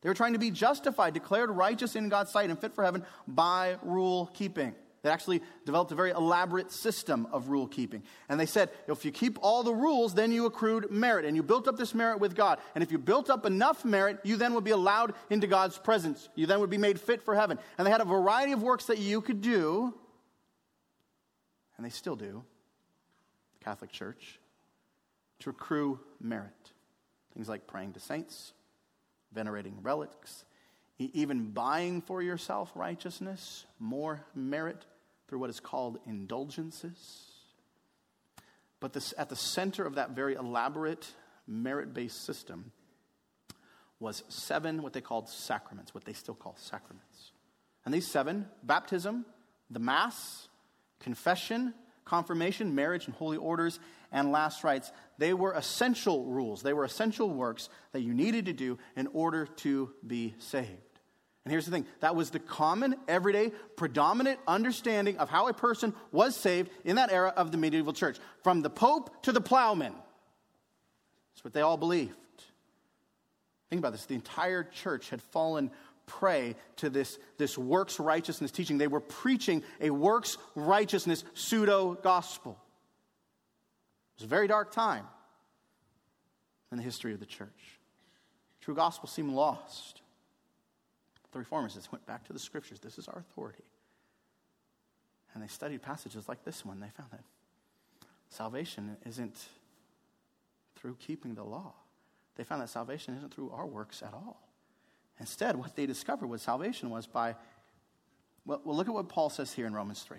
[0.01, 3.05] They were trying to be justified, declared righteous in God's sight, and fit for heaven
[3.27, 4.75] by rule keeping.
[5.03, 8.03] They actually developed a very elaborate system of rule keeping.
[8.29, 11.25] And they said, if you keep all the rules, then you accrued merit.
[11.25, 12.59] And you built up this merit with God.
[12.75, 16.29] And if you built up enough merit, you then would be allowed into God's presence.
[16.35, 17.61] You then would be made fit for heaven.
[17.79, 19.95] And they had a variety of works that you could do,
[21.77, 22.43] and they still do,
[23.59, 24.41] the Catholic Church,
[25.41, 26.73] to accrue merit.
[27.35, 28.53] Things like praying to saints,
[29.33, 30.45] venerating relics,
[30.99, 34.85] even buying for yourself righteousness, more merit
[35.29, 37.27] through what is called indulgences.
[38.81, 41.07] But this, at the center of that very elaborate
[41.47, 42.73] merit based system
[44.01, 47.33] was seven, what they called sacraments, what they still call sacraments.
[47.85, 49.27] And these seven baptism,
[49.71, 50.49] the Mass,
[51.01, 51.75] confession,
[52.05, 53.81] confirmation, marriage, and holy orders,
[54.13, 56.63] and last rites they were essential rules.
[56.63, 60.69] They were essential works that you needed to do in order to be saved.
[61.45, 65.95] And here's the thing that was the common, everyday, predominant understanding of how a person
[66.13, 68.19] was saved in that era of the medieval church.
[68.45, 69.95] From the Pope to the plowman.
[71.33, 72.15] That's what they all believed.
[73.71, 75.71] Think about this the entire church had fallen
[76.07, 78.79] prey to this, this works righteousness teaching.
[78.79, 82.59] They were preaching a works righteousness pseudo gospel.
[84.19, 85.05] Was a very dark time
[86.73, 87.79] in the history of the church.
[88.61, 90.03] True gospel seemed lost.
[91.31, 92.81] The reformers just went back to the scriptures.
[92.81, 93.65] This is our authority.
[95.35, 96.81] And they studied passages like this one.
[96.81, 97.23] They found that
[98.29, 99.37] salvation isn't
[100.75, 101.75] through keeping the law.
[102.37, 104.43] They found that salvation isn't through our works at all.
[105.21, 107.37] Instead, what they discovered was salvation was by,
[108.47, 110.19] well, well look at what Paul says here in Romans 3.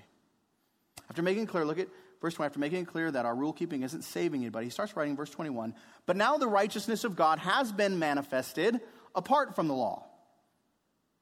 [1.09, 1.87] After making clear, look at
[2.21, 4.95] verse 20, after making it clear that our rule keeping isn't saving anybody, he starts
[4.95, 5.73] writing verse 21.
[6.05, 8.79] But now the righteousness of God has been manifested
[9.15, 10.05] apart from the law.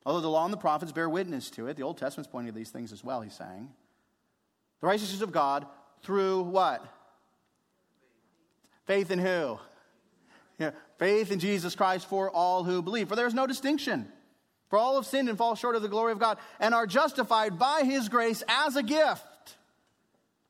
[0.06, 2.58] Although the law and the prophets bear witness to it, the Old Testament's pointing to
[2.58, 3.70] these things as well, he's saying.
[4.80, 5.66] The righteousness of God
[6.02, 6.86] through what?
[8.86, 9.60] Faith in who?
[10.60, 13.10] Yeah, faith in Jesus Christ for all who believe.
[13.10, 14.08] For there is no distinction.
[14.70, 17.60] For all have sinned and fall short of the glory of God and are justified
[17.60, 19.24] by his grace as a gift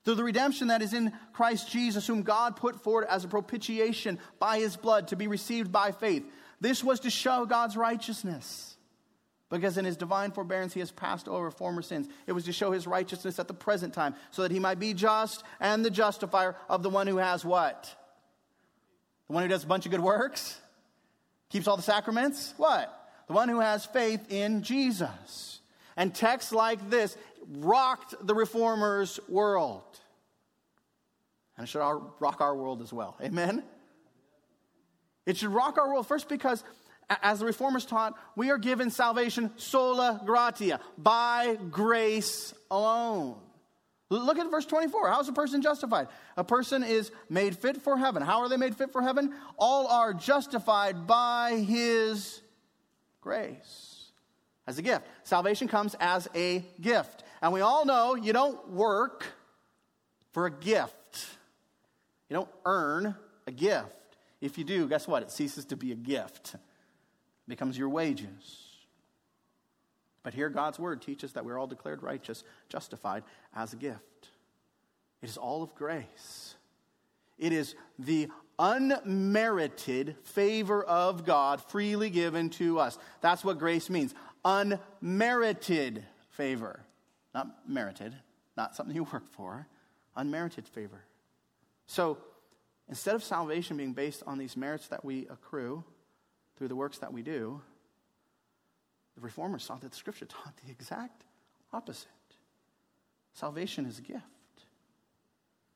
[0.08, 4.20] through the redemption that is in Christ Jesus, whom God put forward as a propitiation
[4.39, 6.24] by his blood to be received by faith.
[6.62, 8.78] This was to show God's righteousness
[9.49, 12.08] because in his divine forbearance he has passed over former sins.
[12.26, 14.93] It was to show his righteousness at the present time, so that he might be
[14.93, 17.93] just and the justifier of the one who has what?
[19.28, 20.58] The one who does a bunch of good works?
[21.49, 22.53] Keeps all the sacraments?
[22.55, 23.12] What?
[23.28, 25.60] The one who has faith in Jesus.
[25.97, 27.18] And texts like this
[27.48, 29.84] rocked the reformers' world.
[31.58, 31.82] And it should
[32.20, 33.18] rock our world as well.
[33.22, 33.64] Amen?
[35.26, 36.64] It should rock our world first because
[37.10, 43.38] as the reformers taught, we are given salvation sola gratia, by grace alone.
[44.10, 45.10] Look at verse 24.
[45.10, 46.08] How is a person justified?
[46.38, 48.22] A person is made fit for heaven.
[48.22, 49.34] How are they made fit for heaven?
[49.58, 52.42] All are justified by his
[53.20, 54.12] grace
[54.66, 55.06] as a gift.
[55.24, 57.24] Salvation comes as a gift.
[57.42, 59.26] And we all know you don't work
[60.32, 61.28] for a gift,
[62.30, 63.16] you don't earn
[63.46, 63.94] a gift.
[64.40, 65.24] If you do, guess what?
[65.24, 66.56] It ceases to be a gift
[67.48, 68.64] it becomes your wages.
[70.22, 73.24] But here, God's word teaches that we're all declared righteous, justified
[73.56, 74.28] as a gift.
[75.22, 76.56] It is all of grace.
[77.38, 78.28] It is the
[78.60, 83.00] unmerited favor of God freely given to us.
[83.22, 84.14] That's what grace means
[84.44, 86.82] unmerited favor.
[87.34, 88.16] Not merited,
[88.56, 89.68] not something you work for,
[90.16, 91.04] unmerited favor.
[91.86, 92.18] So
[92.90, 95.84] instead of salvation being based on these merits that we accrue,
[96.58, 97.62] through the works that we do,
[99.16, 101.24] the reformers saw that the scripture taught the exact
[101.72, 102.08] opposite.
[103.34, 104.24] Salvation is a gift.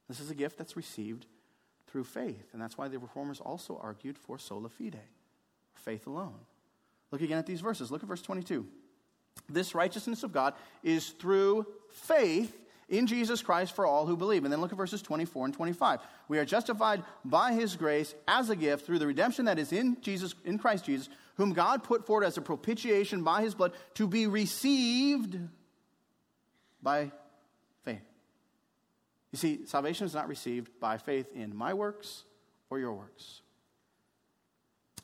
[0.08, 1.26] This is a gift that's received
[1.88, 2.50] through faith.
[2.54, 5.00] And that's why the reformers also argued for sola fide,
[5.76, 6.40] faith alone.
[7.12, 7.92] Look again at these verses.
[7.92, 8.66] Look at verse 22.
[9.50, 12.58] This righteousness of God is through faith
[12.92, 14.44] in Jesus Christ for all who believe.
[14.44, 16.02] And then look at verses 24 and 25.
[16.28, 20.00] We are justified by his grace as a gift through the redemption that is in
[20.02, 24.08] Jesus in Christ Jesus, whom God put forward as a propitiation by his blood to
[24.08, 25.40] be received
[26.84, 27.12] by
[27.86, 28.04] faith.
[29.32, 32.24] You see, salvation is not received by faith in my works
[32.70, 33.42] or your works.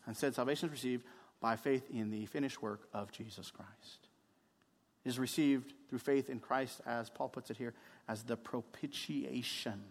[0.07, 1.05] Instead, salvation is received
[1.39, 4.06] by faith in the finished work of Jesus Christ
[5.07, 7.73] is received through faith in Christ, as Paul puts it here,
[8.07, 9.81] as the propitiation,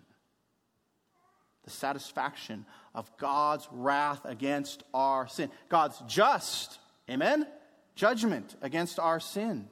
[1.64, 5.51] the satisfaction of God's wrath against our sin.
[5.69, 6.79] God's just,
[7.11, 7.47] amen,
[7.95, 9.69] judgment against our sin.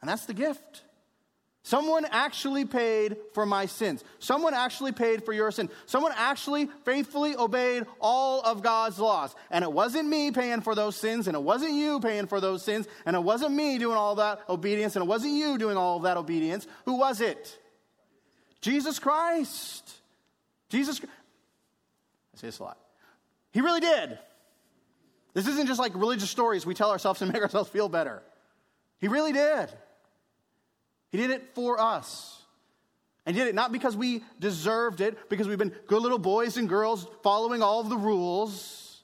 [0.00, 0.84] And that's the gift.
[1.66, 4.04] Someone actually paid for my sins.
[4.18, 5.70] Someone actually paid for your sin.
[5.86, 9.34] Someone actually faithfully obeyed all of God's laws.
[9.50, 12.62] And it wasn't me paying for those sins, and it wasn't you paying for those
[12.62, 16.00] sins, and it wasn't me doing all that obedience, and it wasn't you doing all
[16.00, 16.66] that obedience.
[16.84, 17.58] Who was it?
[18.60, 19.90] Jesus Christ.
[20.68, 21.00] Jesus.
[21.00, 22.78] I say this a lot.
[23.52, 24.18] He really did.
[25.32, 28.22] This isn't just like religious stories we tell ourselves to make ourselves feel better.
[29.00, 29.70] He really did.
[31.14, 32.42] He did it for us.
[33.24, 36.68] And did it not because we deserved it, because we've been good little boys and
[36.68, 39.00] girls following all of the rules,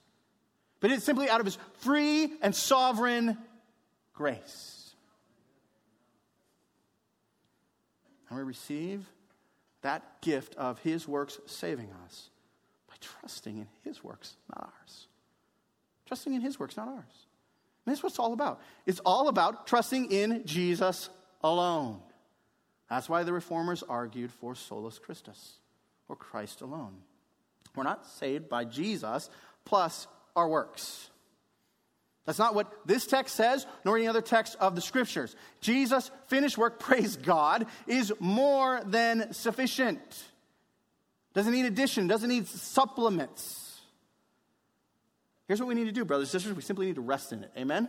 [0.81, 3.39] but it's simply out of his free and sovereign
[4.13, 4.93] grace.
[8.29, 9.07] And we receive
[9.83, 12.31] that gift of his works saving us
[12.89, 15.07] by trusting in his works, not ours.
[16.07, 17.27] Trusting in his works, not ours.
[17.87, 18.61] And that's what it's all about.
[18.85, 21.09] It's all about trusting in Jesus
[21.43, 22.01] alone.
[22.89, 25.55] That's why the reformers argued for solus Christus,
[26.09, 26.97] or Christ alone.
[27.77, 29.31] We're not saved by Jesus
[29.65, 31.11] plus our works.
[32.27, 35.35] That's not what this text says, nor any other text of the scriptures.
[35.61, 40.01] Jesus' finished work, praise God, is more than sufficient.
[41.33, 43.81] Doesn't need addition, doesn't need supplements.
[45.47, 46.57] Here's what we need to do, brothers and sisters.
[46.57, 47.51] We simply need to rest in it.
[47.57, 47.89] Amen?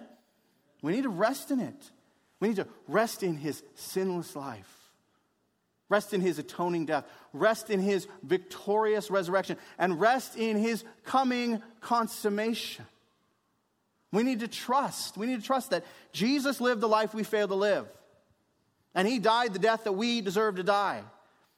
[0.82, 1.92] We need to rest in it.
[2.42, 4.68] We need to rest in his sinless life.
[5.88, 7.06] Rest in his atoning death.
[7.32, 9.58] Rest in his victorious resurrection.
[9.78, 12.86] And rest in his coming consummation.
[14.12, 15.18] We need to trust.
[15.18, 17.88] We need to trust that Jesus lived the life we fail to live.
[18.96, 21.02] And he died the death that we deserve to die.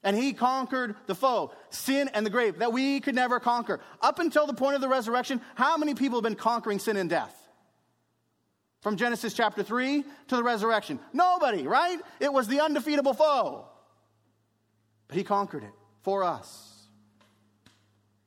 [0.04, 3.80] And he conquered the foe, sin and the grave, that we could never conquer.
[4.02, 7.10] Up until the point of the resurrection, how many people have been conquering sin and
[7.10, 7.43] death?
[8.84, 11.00] From Genesis chapter 3 to the resurrection.
[11.14, 11.98] Nobody, right?
[12.20, 13.66] It was the undefeatable foe.
[15.08, 15.72] But he conquered it
[16.02, 16.70] for us.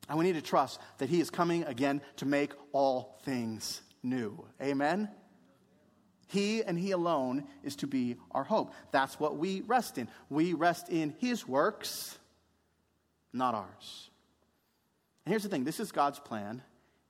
[0.09, 4.43] And we need to trust that he is coming again to make all things new.
[4.59, 5.09] Amen?
[6.27, 8.73] He and He alone is to be our hope.
[8.91, 10.09] That's what we rest in.
[10.27, 12.17] We rest in His works,
[13.31, 14.09] not ours.
[15.25, 16.63] And here's the thing this is God's plan,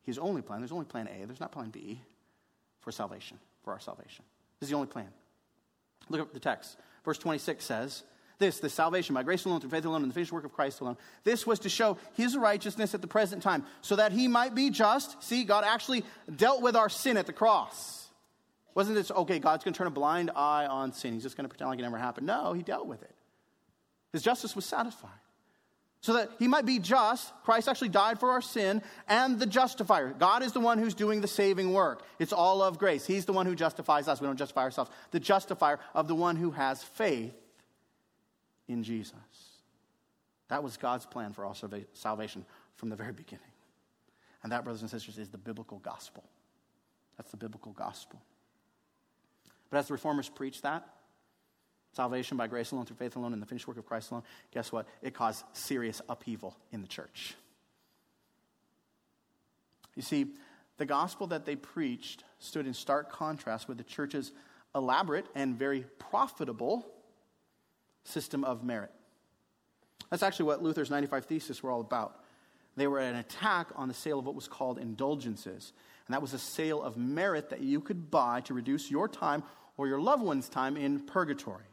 [0.04, 0.60] His only plan.
[0.60, 2.02] There's only plan A, there's not plan B
[2.88, 4.24] for salvation, for our salvation.
[4.62, 5.10] This is the only plan.
[6.08, 6.78] Look at the text.
[7.04, 8.04] Verse 26 says,
[8.40, 10.80] this, the salvation by grace alone, through faith alone, and the finished work of Christ
[10.80, 10.96] alone.
[11.26, 14.70] This was to show his righteousness at the present time, so that he might be
[14.70, 15.22] just.
[15.22, 18.08] See, God actually dealt with our sin at the cross.
[18.74, 21.14] Wasn't this, okay, God's going to turn a blind eye on sin.
[21.14, 22.26] He's just going to pretend like it never happened.
[22.26, 23.16] No, he dealt with it.
[24.14, 25.10] His justice was satisfied
[26.02, 27.34] so that he might be just.
[27.44, 30.14] Christ actually died for our sin and the justifier.
[30.14, 32.04] God is the one who's doing the saving work.
[32.20, 33.06] It's all of grace.
[33.06, 34.22] He's the one who justifies us.
[34.22, 34.92] We don't justify ourselves.
[35.12, 37.34] The justifier of the one who has faith
[38.68, 39.16] in Jesus.
[40.50, 41.56] That was God's plan for our
[41.94, 42.46] salvation
[42.76, 43.44] from the very beginning.
[44.44, 46.24] And that, brothers and sisters, is the biblical gospel.
[47.18, 48.22] That's the biblical gospel.
[49.70, 50.88] But as the reformers preached that,
[51.98, 54.24] salvation by grace alone, through faith alone, in the finished work of Christ alone,
[54.54, 54.88] guess what?
[55.02, 57.36] It caused serious upheaval in the church.
[59.96, 60.28] You see,
[60.78, 64.32] the gospel that they preached stood in stark contrast with the church's
[64.76, 66.86] elaborate and very profitable
[68.04, 68.92] system of merit.
[70.10, 72.24] That's actually what Luther's 95 Theses were all about.
[72.76, 75.74] They were an attack on the sale of what was called indulgences.
[76.06, 79.44] And that was a sale of merit that you could buy to reduce your time
[79.78, 81.66] or your loved one's time in purgatory.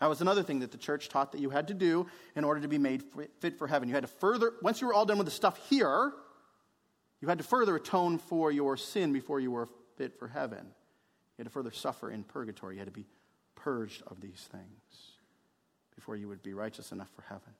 [0.00, 2.60] That was another thing that the church taught that you had to do in order
[2.60, 3.02] to be made
[3.40, 3.88] fit for heaven.
[3.88, 6.12] You had to further, once you were all done with the stuff here,
[7.20, 10.58] you had to further atone for your sin before you were fit for heaven.
[10.64, 12.74] You had to further suffer in purgatory.
[12.74, 13.06] You had to be
[13.54, 15.14] purged of these things
[15.94, 17.54] before you would be righteous enough for heaven.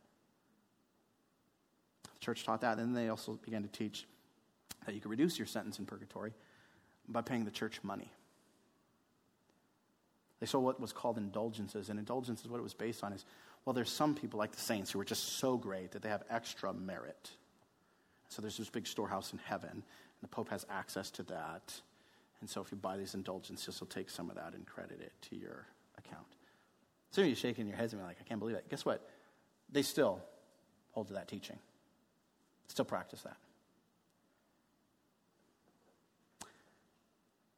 [2.03, 4.07] The church taught that, and then they also began to teach
[4.85, 6.35] that you could reduce your sentence in purgatory
[7.09, 8.13] by paying the church money.
[10.45, 13.25] They saw what was called indulgences, and indulgences, what it was based on is,
[13.65, 16.23] well, there's some people like the saints who are just so great that they have
[16.29, 17.31] extra merit.
[18.29, 19.83] So there's this big storehouse in heaven, and
[20.21, 21.73] the Pope has access to that.
[22.43, 25.15] And so if you buy these indulgences, he'll take some of that and credit it
[25.31, 25.65] to your
[25.97, 26.27] account.
[27.13, 28.69] Some of you shaking your heads and be like, I can't believe that.
[28.69, 29.09] Guess what?
[29.73, 30.21] They still
[30.91, 31.59] hold to that teaching,
[32.67, 33.39] still practice that.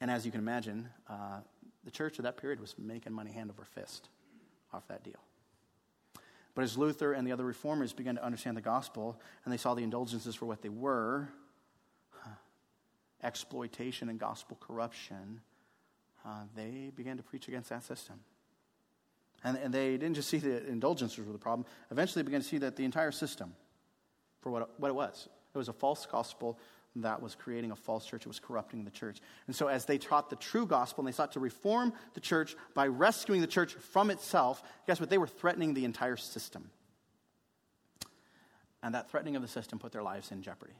[0.00, 1.40] And as you can imagine, uh,
[1.86, 4.10] the church of that period was making money hand over fist
[4.74, 5.14] off that deal.
[6.54, 9.74] But as Luther and the other reformers began to understand the gospel and they saw
[9.74, 11.28] the indulgences for what they were
[13.22, 15.40] exploitation and gospel corruption
[16.26, 18.18] uh, they began to preach against that system.
[19.44, 21.66] And, and they didn't just see that indulgences were the problem.
[21.90, 23.54] Eventually, they began to see that the entire system,
[24.40, 26.58] for what, what it was, it was a false gospel
[27.02, 28.22] that was creating a false church.
[28.22, 29.18] It was corrupting the church.
[29.46, 32.56] And so, as they taught the true gospel and they sought to reform the church
[32.74, 35.10] by rescuing the church from itself, guess what?
[35.10, 36.70] They were threatening the entire system.
[38.82, 40.74] And that threatening of the system put their lives in jeopardy.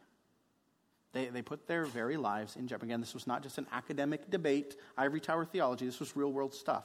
[1.12, 2.90] They, they put their very lives in jeopardy.
[2.90, 6.54] Again, this was not just an academic debate, ivory tower theology, this was real world
[6.54, 6.84] stuff.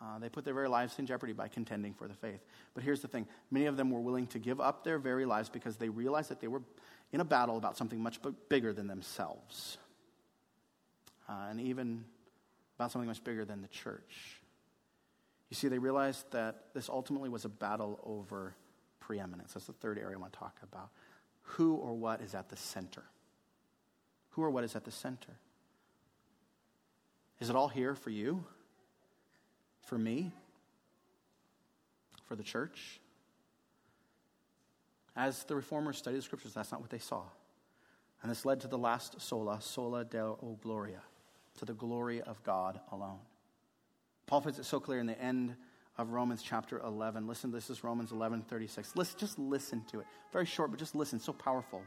[0.00, 2.40] Uh, they put their very lives in jeopardy by contending for the faith.
[2.72, 5.48] But here's the thing many of them were willing to give up their very lives
[5.48, 6.62] because they realized that they were
[7.12, 9.78] in a battle about something much bigger than themselves,
[11.28, 12.04] uh, and even
[12.78, 14.40] about something much bigger than the church.
[15.48, 18.54] You see, they realized that this ultimately was a battle over
[19.00, 19.54] preeminence.
[19.54, 20.90] That's the third area I want to talk about.
[21.42, 23.04] Who or what is at the center?
[24.30, 25.38] Who or what is at the center?
[27.40, 28.44] Is it all here for you?
[29.86, 30.32] For me?
[32.26, 33.00] For the church?
[35.18, 37.24] As the reformers studied the scriptures, that's not what they saw.
[38.22, 41.02] And this led to the last sola, sola deo gloria,
[41.58, 43.18] to the glory of God alone.
[44.26, 45.56] Paul puts it so clear in the end
[45.96, 47.26] of Romans chapter 11.
[47.26, 48.94] Listen, this is Romans 11, 36.
[48.94, 50.06] Listen, just listen to it.
[50.32, 51.18] Very short, but just listen.
[51.18, 51.82] So powerful.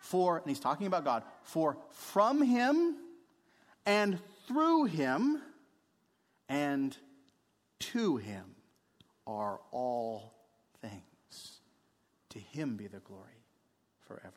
[0.00, 2.96] For, and he's talking about God, for from him
[3.86, 4.18] and
[4.48, 5.40] through him
[6.48, 6.96] and
[7.78, 8.56] to him
[9.28, 10.34] are all
[10.82, 11.13] things.
[12.34, 13.42] To him be the glory
[14.06, 14.32] forever.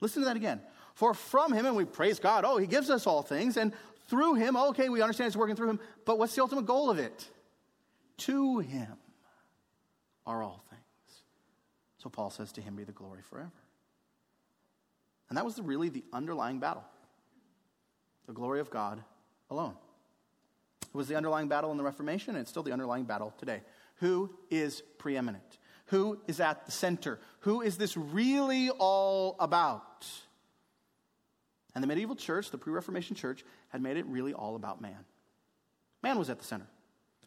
[0.00, 0.60] Listen to that again.
[0.94, 3.72] For from him, and we praise God, oh, he gives us all things, and
[4.08, 6.98] through him, okay, we understand it's working through him, but what's the ultimate goal of
[6.98, 7.30] it?
[8.18, 8.96] To him
[10.26, 10.82] are all things.
[11.98, 13.50] So Paul says, To him be the glory forever.
[15.28, 16.84] And that was really the underlying battle
[18.26, 19.02] the glory of God
[19.50, 19.74] alone.
[20.82, 23.62] It was the underlying battle in the Reformation, and it's still the underlying battle today.
[23.96, 25.58] Who is preeminent?
[25.90, 27.18] Who is at the center?
[27.40, 30.06] Who is this really all about?
[31.74, 35.04] And the medieval church, the pre Reformation church, had made it really all about man.
[36.02, 36.66] Man was at the center.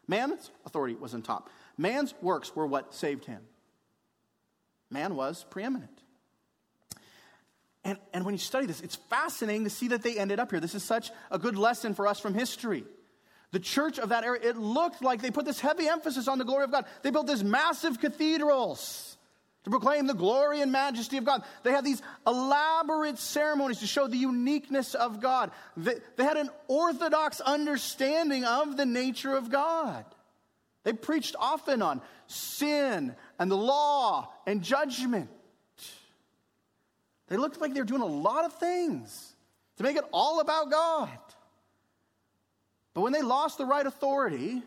[0.08, 1.50] Man's authority was on top.
[1.78, 3.42] Man's works were what saved him.
[4.90, 6.00] Man was preeminent.
[7.84, 10.62] And, and when you study this, it's fascinating to see that they ended up here.
[10.62, 12.86] This is such a good lesson for us from history.
[13.54, 16.44] The church of that era, it looked like they put this heavy emphasis on the
[16.44, 16.86] glory of God.
[17.04, 19.16] They built these massive cathedrals
[19.64, 21.44] to proclaim the glory and majesty of God.
[21.62, 25.52] They had these elaborate ceremonies to show the uniqueness of God.
[25.78, 30.04] They, they, had an orthodox understanding of the nature of God.
[30.84, 35.30] They preached often on sin and the law and judgment.
[37.28, 39.36] They looked like they were doing a lot of things
[39.78, 41.20] to make it all about God.
[42.94, 44.62] But when they lost the right authority,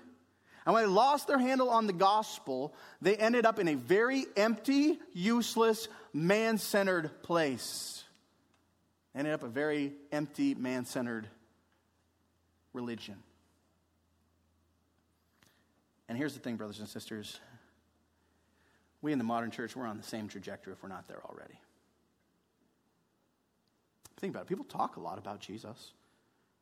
[0.65, 4.27] and when they lost their handle on the gospel, they ended up in a very
[4.37, 8.03] empty, useless, man centered place.
[9.15, 11.29] Ended up a very empty, man centered
[12.73, 13.17] religion.
[16.09, 17.39] And here's the thing, brothers and sisters.
[19.03, 21.59] We in the modern church, we're on the same trajectory if we're not there already.
[24.19, 24.49] Think about it.
[24.49, 25.93] People talk a lot about Jesus.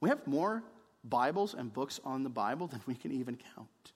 [0.00, 0.62] We have more
[1.04, 3.92] Bibles and books on the Bible than we can even count.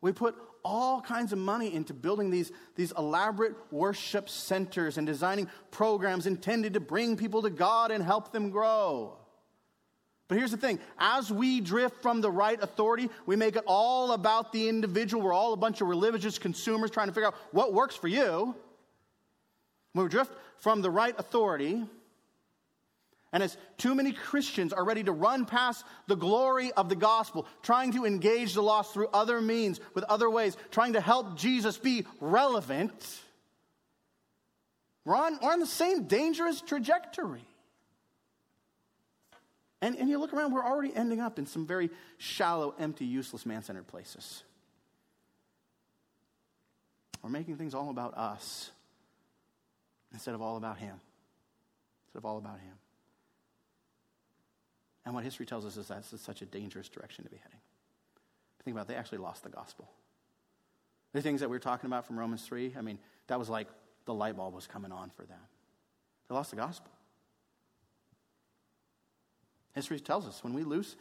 [0.00, 5.48] We put all kinds of money into building these, these elaborate worship centers and designing
[5.70, 9.16] programs intended to bring people to God and help them grow.
[10.28, 14.12] But here's the thing as we drift from the right authority, we make it all
[14.12, 15.22] about the individual.
[15.22, 18.54] We're all a bunch of religious consumers trying to figure out what works for you.
[19.94, 21.82] When we drift from the right authority,
[23.32, 27.46] and as too many Christians are ready to run past the glory of the gospel,
[27.62, 31.76] trying to engage the lost through other means, with other ways, trying to help Jesus
[31.76, 33.20] be relevant,
[35.04, 37.44] we're on, we're on the same dangerous trajectory.
[39.80, 43.46] And, and you look around, we're already ending up in some very shallow, empty, useless,
[43.46, 44.42] man centered places.
[47.22, 48.70] We're making things all about us
[50.12, 51.00] instead of all about Him.
[52.06, 52.74] Instead of all about Him.
[55.08, 57.60] And what history tells us is that it's such a dangerous direction to be heading.
[58.62, 59.90] Think about it, they actually lost the gospel.
[61.14, 62.98] The things that we are talking about from Romans 3, I mean,
[63.28, 63.68] that was like
[64.04, 65.38] the light bulb was coming on for them.
[66.28, 66.92] They lost the gospel.
[69.74, 70.96] History tells us when we lose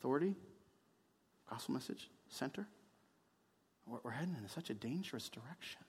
[0.00, 0.34] authority,
[1.48, 2.66] gospel message, center,
[3.86, 5.82] we're heading in such a dangerous direction.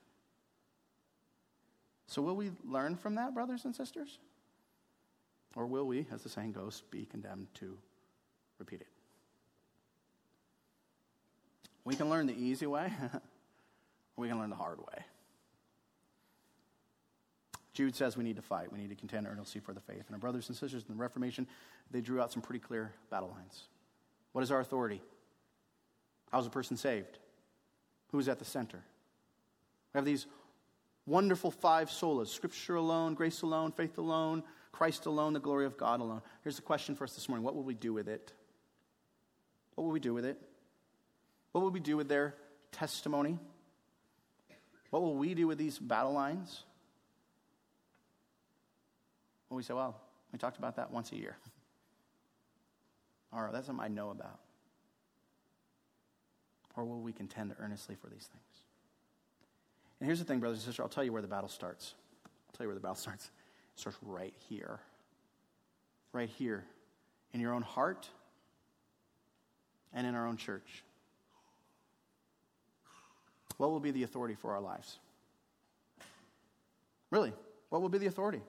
[2.06, 4.20] So, will we learn from that, brothers and sisters?
[5.56, 7.78] Or will we, as the saying goes, be condemned to
[8.58, 8.88] repeat it?
[11.86, 13.20] We can learn the easy way, or
[14.18, 15.04] we can learn the hard way.
[17.74, 18.72] Jude says we need to fight.
[18.72, 20.04] We need to contend earnestly for the faith.
[20.08, 21.48] And our brothers and sisters in the Reformation,
[21.92, 23.64] they drew out some pretty clear battle lines.
[24.32, 25.02] What is our authority?
[26.32, 27.18] How's a person saved?
[28.12, 28.84] Who is at the center?
[29.94, 30.28] We have these
[31.06, 34.44] wonderful five solas Scripture alone, grace alone, faith alone,
[34.74, 36.22] Christ alone, the glory of God alone.
[36.44, 38.34] Here's the question for us this morning What will we do with it?
[39.76, 40.38] What will we do with it?
[41.54, 42.36] What will we do with their
[42.72, 43.38] testimony?
[44.90, 46.64] What will we do with these battle lines?
[49.50, 50.00] Well, we say, well,
[50.32, 51.38] we talked about that once a year.
[53.32, 54.40] Or that's something I know about.
[56.76, 58.64] Or will we contend earnestly for these things?
[60.00, 61.94] And here's the thing, brothers and sisters, I'll tell you where the battle starts.
[62.26, 63.30] I'll tell you where the battle starts.
[63.76, 64.80] Starts right here.
[66.12, 66.64] Right here.
[67.34, 68.08] In your own heart
[69.94, 70.84] and in our own church.
[73.58, 74.98] What will be the authority for our lives?
[77.12, 77.34] Really,
[77.70, 78.42] what will be the authority?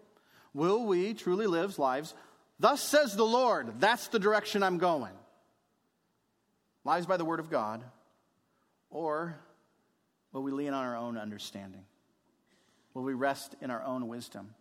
[0.55, 2.15] Will we truly live lives?
[2.59, 3.81] Thus says the Lord.
[3.81, 5.13] That's the direction I'm going.
[6.85, 7.83] Lives by the word of God.
[8.91, 9.37] Or
[10.33, 11.85] will we lean on our own understanding?
[12.95, 14.55] Will we rest in our own wisdom?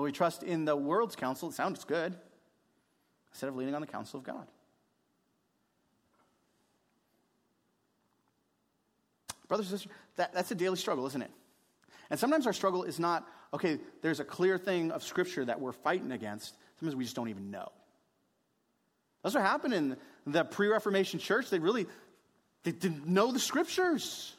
[0.00, 1.50] Will we trust in the world's counsel?
[1.50, 2.16] It sounds good.
[3.32, 4.46] Instead of leaning on the counsel of God.
[9.46, 11.30] Brothers and sisters, that, that's a daily struggle, isn't it?
[12.08, 15.72] And sometimes our struggle is not, okay, there's a clear thing of Scripture that we're
[15.72, 16.56] fighting against.
[16.78, 17.70] Sometimes we just don't even know.
[19.22, 21.50] That's what happened in the pre Reformation church.
[21.50, 21.86] They really
[22.62, 24.32] they didn't know the Scriptures.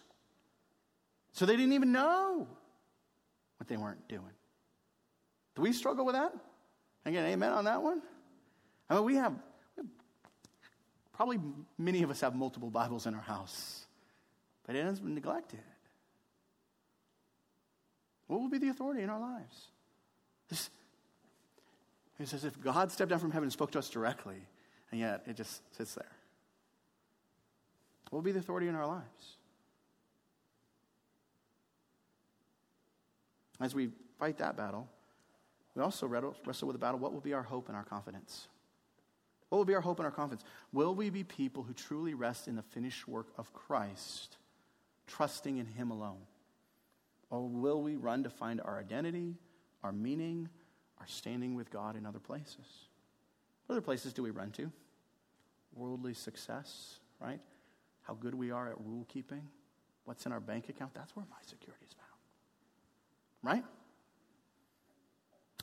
[1.33, 2.47] So they didn't even know
[3.57, 4.31] what they weren't doing.
[5.55, 6.33] Do we struggle with that?
[7.05, 8.01] Again, amen on that one?
[8.89, 9.33] I mean, we have,
[11.13, 11.39] probably
[11.77, 13.85] many of us have multiple Bibles in our house,
[14.65, 15.59] but it has been neglected.
[18.27, 19.67] What will be the authority in our lives?
[22.19, 24.37] It's as if God stepped down from heaven and spoke to us directly,
[24.91, 26.11] and yet it just sits there.
[28.09, 29.37] What will be the authority in our lives?
[33.59, 33.89] As we
[34.19, 34.87] fight that battle,
[35.75, 38.47] we also wrestle with the battle what will be our hope and our confidence?
[39.49, 40.47] What will be our hope and our confidence?
[40.71, 44.37] Will we be people who truly rest in the finished work of Christ,
[45.07, 46.21] trusting in Him alone?
[47.29, 49.35] Or will we run to find our identity,
[49.83, 50.49] our meaning,
[50.99, 52.87] our standing with God in other places?
[53.65, 54.71] What other places do we run to?
[55.73, 57.39] Worldly success, right?
[58.03, 59.47] How good we are at rule keeping,
[60.05, 62.07] what's in our bank account, that's where my security is found.
[63.43, 63.63] Right?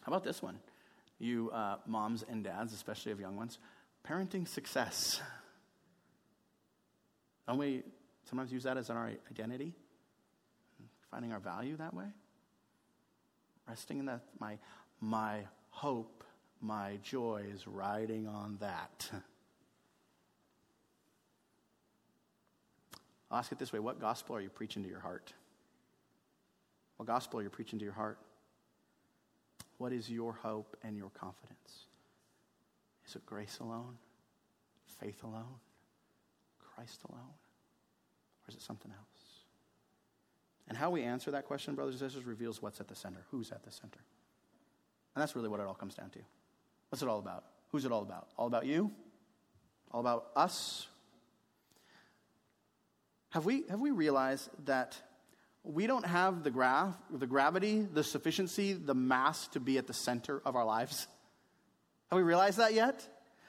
[0.08, 0.58] How about this one?
[1.18, 3.58] You uh, moms and dads, especially of young ones,
[4.08, 5.20] parenting success.
[7.46, 7.82] Don't we
[8.24, 9.74] sometimes use that as our identity?
[11.10, 12.06] finding our value that way?
[13.68, 14.56] Resting in that, my,
[15.02, 16.24] my hope,
[16.62, 19.10] my joy is riding on that.
[23.30, 25.34] I'll ask it this way what gospel are you preaching to your heart?
[26.96, 28.18] What gospel are you preaching to your heart?
[29.78, 31.86] What is your hope and your confidence?
[33.06, 33.96] Is it grace alone?
[35.00, 35.60] Faith alone?
[36.74, 37.20] Christ alone?
[37.22, 39.18] Or is it something else?
[40.68, 43.50] And how we answer that question, brothers and sisters, reveals what's at the center, who's
[43.50, 44.00] at the center.
[45.14, 46.18] And that's really what it all comes down to.
[46.90, 47.44] What's it all about?
[47.70, 48.28] Who's it all about?
[48.36, 48.90] All about you?
[49.90, 50.86] All about us?
[53.30, 55.00] Have we, have we realized that
[55.68, 59.92] we don't have the, graph, the gravity, the sufficiency, the mass to be at the
[59.92, 61.06] center of our lives?
[62.10, 63.06] Have we realized that yet?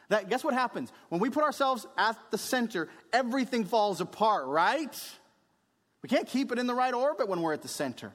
[0.10, 0.92] That, guess what happens?
[1.10, 5.18] When we put ourselves at the center, everything falls apart, right?
[6.02, 8.12] We can't keep it in the right orbit when we're at the center.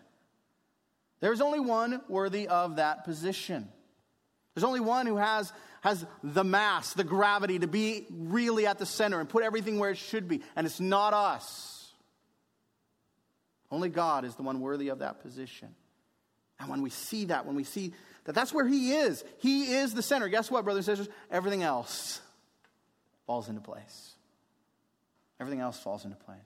[1.20, 3.68] There's only one worthy of that position.
[4.54, 8.86] There's only one who has, has the mass, the gravity to be really at the
[8.86, 11.83] center and put everything where it should be, and it's not us.
[13.74, 15.74] Only God is the one worthy of that position.
[16.60, 19.94] And when we see that, when we see that that's where He is, He is
[19.94, 20.28] the center.
[20.28, 21.14] Guess what, brothers and sisters?
[21.28, 22.20] Everything else
[23.26, 24.12] falls into place.
[25.40, 26.38] Everything else falls into place.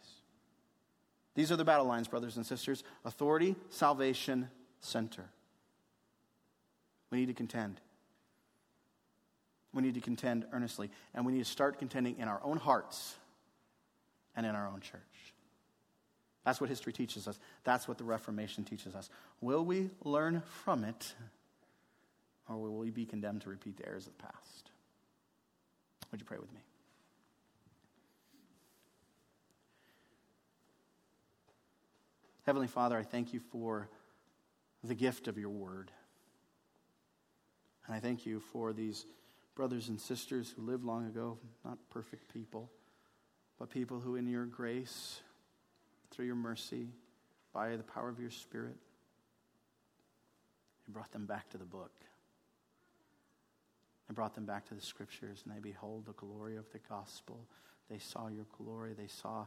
[1.34, 4.48] These are the battle lines, brothers and sisters authority, salvation,
[4.80, 5.26] center.
[7.10, 7.78] We need to contend.
[9.74, 13.16] We need to contend earnestly, and we need to start contending in our own hearts
[14.34, 15.34] and in our own church.
[16.48, 17.38] That's what history teaches us.
[17.64, 19.10] That's what the Reformation teaches us.
[19.42, 21.12] Will we learn from it,
[22.48, 24.70] or will we be condemned to repeat the errors of the past?
[26.10, 26.60] Would you pray with me?
[32.46, 33.90] Heavenly Father, I thank you for
[34.82, 35.90] the gift of your word.
[37.86, 39.04] And I thank you for these
[39.54, 42.70] brothers and sisters who lived long ago, not perfect people,
[43.58, 45.20] but people who, in your grace,
[46.18, 46.88] through your mercy,
[47.54, 48.74] by the power of your Spirit,
[50.84, 51.92] you brought them back to the book.
[54.08, 57.38] And brought them back to the scriptures, and they behold the glory of the gospel.
[57.88, 58.94] They saw your glory.
[58.94, 59.44] They saw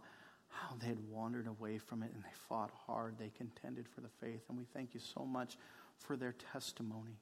[0.47, 3.15] how they had wandered away from it, and they fought hard.
[3.19, 4.43] They contended for the faith.
[4.47, 5.57] And we thank you so much
[5.97, 7.17] for their testimony.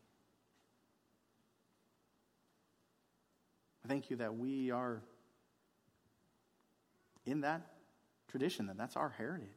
[3.88, 5.02] Thank you that we are
[7.26, 7.64] in that
[8.30, 9.50] tradition, that that's our heritage.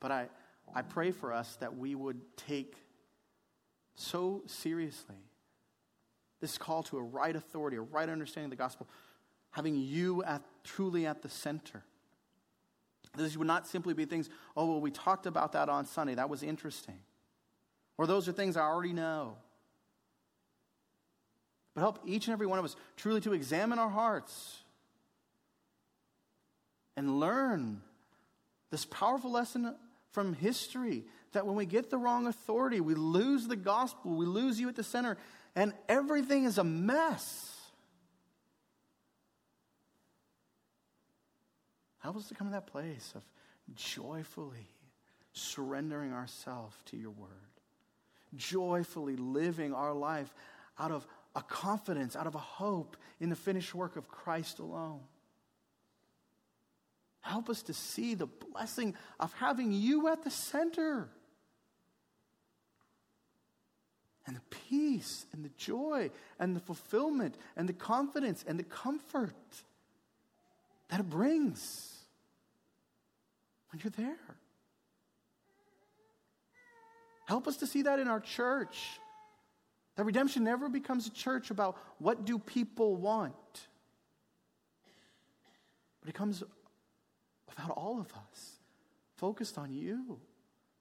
[0.00, 0.28] But I,
[0.74, 2.76] I pray for us that we would take
[3.96, 5.16] so seriously
[6.40, 8.88] this call to a right authority, a right understanding of the gospel,
[9.50, 11.84] having you at, truly at the center.
[13.16, 16.14] These would not simply be things, oh, well, we talked about that on Sunday.
[16.14, 16.98] That was interesting.
[17.98, 19.36] Or those are things I already know.
[21.74, 24.58] But help each and every one of us truly to examine our hearts
[26.96, 27.80] and learn
[28.70, 29.74] this powerful lesson
[30.12, 34.58] from history that when we get the wrong authority, we lose the gospel, we lose
[34.58, 35.16] you at the center,
[35.54, 37.56] and everything is a mess.
[41.98, 43.22] Help us to come to that place of
[43.74, 44.68] joyfully
[45.32, 47.28] surrendering ourselves to your word,
[48.34, 50.32] joyfully living our life
[50.78, 55.00] out of a confidence, out of a hope in the finished work of Christ alone.
[57.20, 61.08] Help us to see the blessing of having you at the center.
[64.26, 69.34] And the peace and the joy and the fulfillment and the confidence and the comfort
[70.88, 71.96] that it brings
[73.70, 74.36] when you're there.
[77.26, 78.99] Help us to see that in our church.
[79.96, 83.34] That redemption never becomes a church about what do people want.
[86.00, 86.42] But it comes
[87.56, 88.58] about all of us,
[89.16, 90.18] focused on you,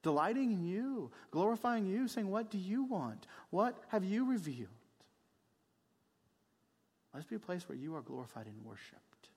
[0.01, 3.27] delighting in you, glorifying you, saying, What do you want?
[3.49, 4.69] What have you revealed?
[7.13, 9.29] Let's be a place where you are glorified and worshiped,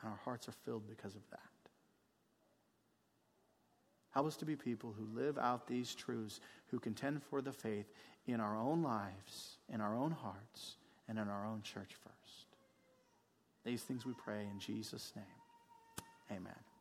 [0.00, 1.40] and our hearts are filled because of that.
[4.16, 7.92] Help us to be people who live out these truths, who contend for the faith
[8.26, 12.46] in our own lives, in our own hearts, and in our own church first.
[13.62, 16.38] These things we pray in Jesus' name.
[16.38, 16.75] Amen.